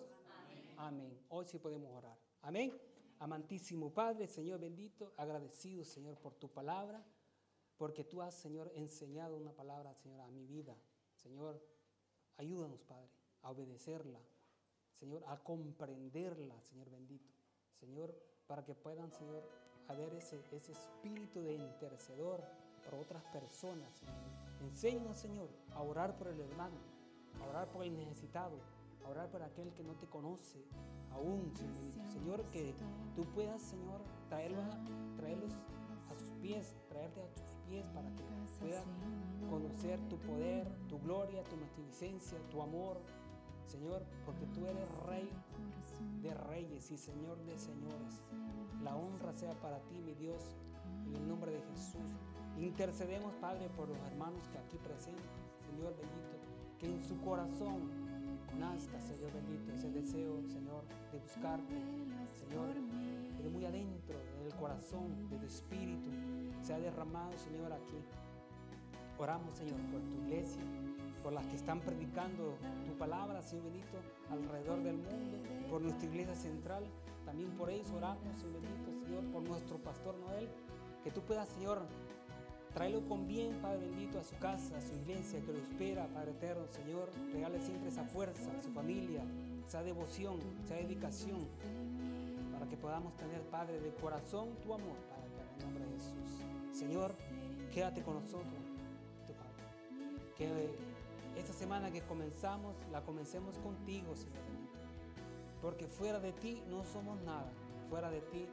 Amén. 0.84 1.18
Hoy 1.30 1.46
sí 1.46 1.58
podemos 1.58 1.90
orar. 1.96 2.18
Amén. 2.42 2.78
Amantísimo 3.18 3.90
Padre, 3.94 4.26
Señor 4.26 4.60
bendito, 4.60 5.14
agradecido, 5.16 5.82
Señor, 5.82 6.18
por 6.18 6.34
tu 6.34 6.50
palabra, 6.50 7.02
porque 7.78 8.04
tú 8.04 8.20
has, 8.20 8.34
Señor, 8.34 8.70
enseñado 8.74 9.34
una 9.38 9.52
palabra, 9.52 9.94
Señor, 9.94 10.20
a 10.20 10.28
mi 10.28 10.44
vida. 10.44 10.76
Señor, 11.14 11.58
ayúdanos, 12.36 12.82
Padre, 12.82 13.08
a 13.40 13.50
obedecerla, 13.50 14.20
Señor, 15.00 15.24
a 15.26 15.42
comprenderla, 15.42 16.60
Señor 16.60 16.90
bendito. 16.90 17.32
Señor, 17.80 18.14
para 18.46 18.62
que 18.62 18.74
puedan, 18.74 19.10
Señor, 19.10 19.42
haber 19.88 20.12
ese, 20.12 20.44
ese 20.52 20.72
espíritu 20.72 21.40
de 21.40 21.54
intercedor 21.54 22.44
por 22.84 22.96
otras 22.96 23.24
personas. 23.32 24.02
Enséñanos, 24.60 25.16
Señor, 25.16 25.48
a 25.72 25.82
orar 25.82 26.14
por 26.18 26.28
el 26.28 26.40
hermano, 26.40 26.76
a 27.40 27.48
orar 27.48 27.70
por 27.70 27.84
el 27.84 27.96
necesitado, 27.96 28.58
a 29.04 29.08
orar 29.08 29.30
por 29.30 29.42
aquel 29.42 29.72
que 29.74 29.82
no 29.82 29.94
te 29.94 30.06
conoce, 30.06 30.64
aún, 31.12 31.52
Señor, 32.12 32.44
que 32.50 32.74
tú 33.14 33.22
puedas, 33.34 33.62
Señor, 33.62 34.00
traerlos, 34.28 34.64
traerlos 35.16 35.52
a 36.10 36.14
sus 36.14 36.30
pies, 36.40 36.74
traerte 36.88 37.20
a 37.20 37.28
tus 37.34 37.56
pies 37.66 37.86
para 37.94 38.08
que 38.14 38.22
puedan 38.60 38.84
conocer 39.50 40.00
tu 40.08 40.18
poder, 40.18 40.66
tu 40.88 40.98
gloria, 41.00 41.44
tu 41.44 41.56
magnificencia, 41.56 42.38
tu 42.50 42.62
amor, 42.62 42.98
Señor, 43.66 44.04
porque 44.24 44.46
tú 44.46 44.66
eres 44.66 44.88
Rey 45.06 45.30
de 46.22 46.34
reyes 46.34 46.90
y 46.90 46.96
Señor 46.96 47.38
de 47.44 47.58
señores. 47.58 48.22
La 48.82 48.96
honra 48.96 49.32
sea 49.32 49.52
para 49.60 49.78
ti, 49.80 50.00
mi 50.00 50.14
Dios, 50.14 50.56
en 51.06 51.16
el 51.16 51.28
nombre 51.28 51.52
de 51.52 51.60
Jesús. 51.62 52.00
Intercedemos, 52.58 53.34
Padre, 53.34 53.68
por 53.70 53.88
los 53.88 53.98
hermanos 54.06 54.46
que 54.48 54.58
aquí 54.58 54.78
presentes, 54.78 55.24
Señor 55.66 55.94
bendito, 55.96 56.36
que 56.78 56.86
en 56.86 57.02
su 57.02 57.20
corazón 57.20 57.90
nazca, 58.54 59.00
Señor 59.00 59.32
bendito, 59.32 59.72
ese 59.72 59.90
deseo, 59.90 60.42
Señor, 60.48 60.84
de 61.12 61.18
buscarte, 61.18 61.74
Señor, 62.38 62.68
de 63.42 63.48
muy 63.48 63.64
adentro, 63.64 64.18
del 64.42 64.54
corazón, 64.54 65.28
de 65.28 65.38
tu 65.38 65.46
espíritu, 65.46 66.10
se 66.62 66.74
ha 66.74 66.78
derramado, 66.78 67.32
Señor, 67.38 67.72
aquí. 67.72 67.98
Oramos, 69.18 69.54
Señor, 69.54 69.80
por 69.92 70.00
tu 70.00 70.14
iglesia. 70.24 70.62
por 71.22 71.32
las 71.32 71.46
que 71.46 71.56
están 71.56 71.80
predicando 71.80 72.58
tu 72.84 72.98
palabra, 72.98 73.42
Señor 73.42 73.64
bendito, 73.64 73.96
alrededor 74.30 74.82
del 74.82 74.96
mundo, 74.96 75.38
por 75.70 75.80
nuestra 75.80 76.06
iglesia 76.06 76.34
central. 76.34 76.84
También 77.24 77.50
por 77.52 77.70
ellos 77.70 77.90
oramos, 77.92 78.38
Señor 78.38 78.60
bendito, 78.60 79.06
Señor, 79.06 79.24
por 79.32 79.42
nuestro 79.42 79.78
pastor 79.78 80.18
Noel. 80.18 80.50
Que 81.02 81.10
tú 81.10 81.22
puedas, 81.22 81.48
Señor, 81.48 81.86
traerlo 82.74 83.06
con 83.08 83.26
bien, 83.26 83.56
Padre 83.62 83.78
bendito, 83.78 84.18
a 84.18 84.24
su 84.24 84.36
casa, 84.38 84.76
a 84.76 84.80
su 84.80 84.94
iglesia, 84.96 85.40
que 85.40 85.52
lo 85.52 85.58
espera, 85.58 86.08
Padre 86.08 86.32
eterno, 86.32 86.66
Señor. 86.66 87.08
Regale 87.32 87.60
siempre 87.60 87.88
esa 87.88 88.04
fuerza 88.04 88.50
a 88.58 88.62
su 88.62 88.70
familia, 88.72 89.22
esa 89.66 89.82
devoción, 89.82 90.40
esa 90.64 90.74
dedicación, 90.74 91.46
para 92.52 92.68
que 92.68 92.76
podamos 92.76 93.16
tener, 93.16 93.40
Padre, 93.42 93.80
de 93.80 93.94
corazón 93.94 94.56
tu 94.60 94.74
amor, 94.74 94.96
Padre, 95.08 95.30
en 95.54 95.60
el 95.60 95.64
nombre 95.64 95.84
de 95.86 95.92
Jesús. 95.94 96.76
Señor, 96.76 97.14
quédate 97.72 98.02
con 98.02 98.14
nosotros, 98.14 98.52
tu 99.26 99.32
Padre. 99.34 100.34
Que 100.36 100.74
esta 101.38 101.52
semana 101.52 101.92
que 101.92 102.02
comenzamos, 102.02 102.74
la 102.90 103.02
comencemos 103.02 103.56
contigo, 103.58 104.16
Señor 104.16 104.42
bendito. 104.48 104.78
Porque 105.62 105.86
fuera 105.86 106.18
de 106.18 106.32
ti 106.32 106.60
no 106.68 106.84
somos 106.84 107.20
nada, 107.22 107.50
fuera 107.88 108.10
de 108.10 108.20
ti 108.20 108.46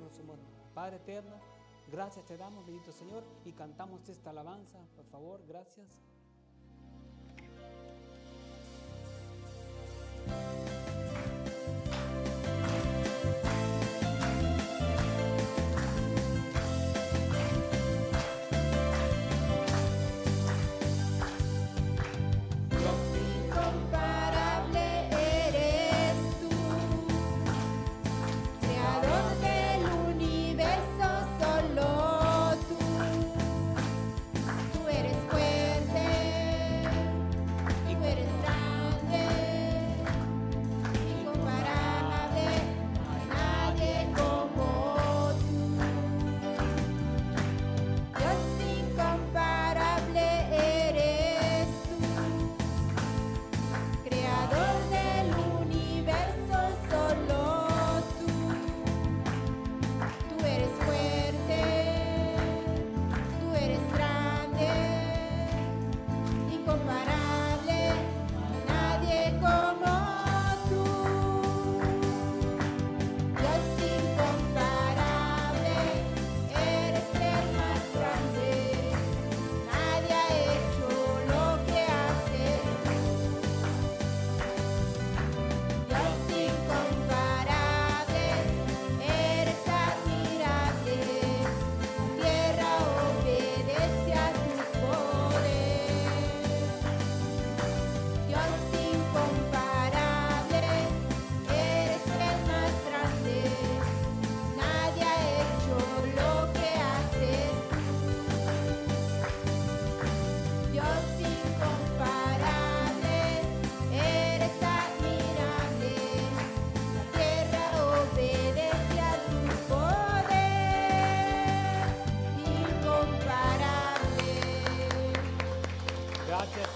no 0.00 0.10
somos 0.10 0.36
nada. 0.36 0.50
Padre 0.74 0.96
eterno, 0.96 1.53
gracias 1.90 2.24
te 2.26 2.36
damos, 2.36 2.64
bendito 2.66 2.92
Señor, 2.92 3.24
y 3.44 3.52
cantamos 3.52 4.08
esta 4.08 4.30
alabanza, 4.30 4.78
por 4.96 5.06
favor, 5.06 5.40
gracias. 5.46 5.86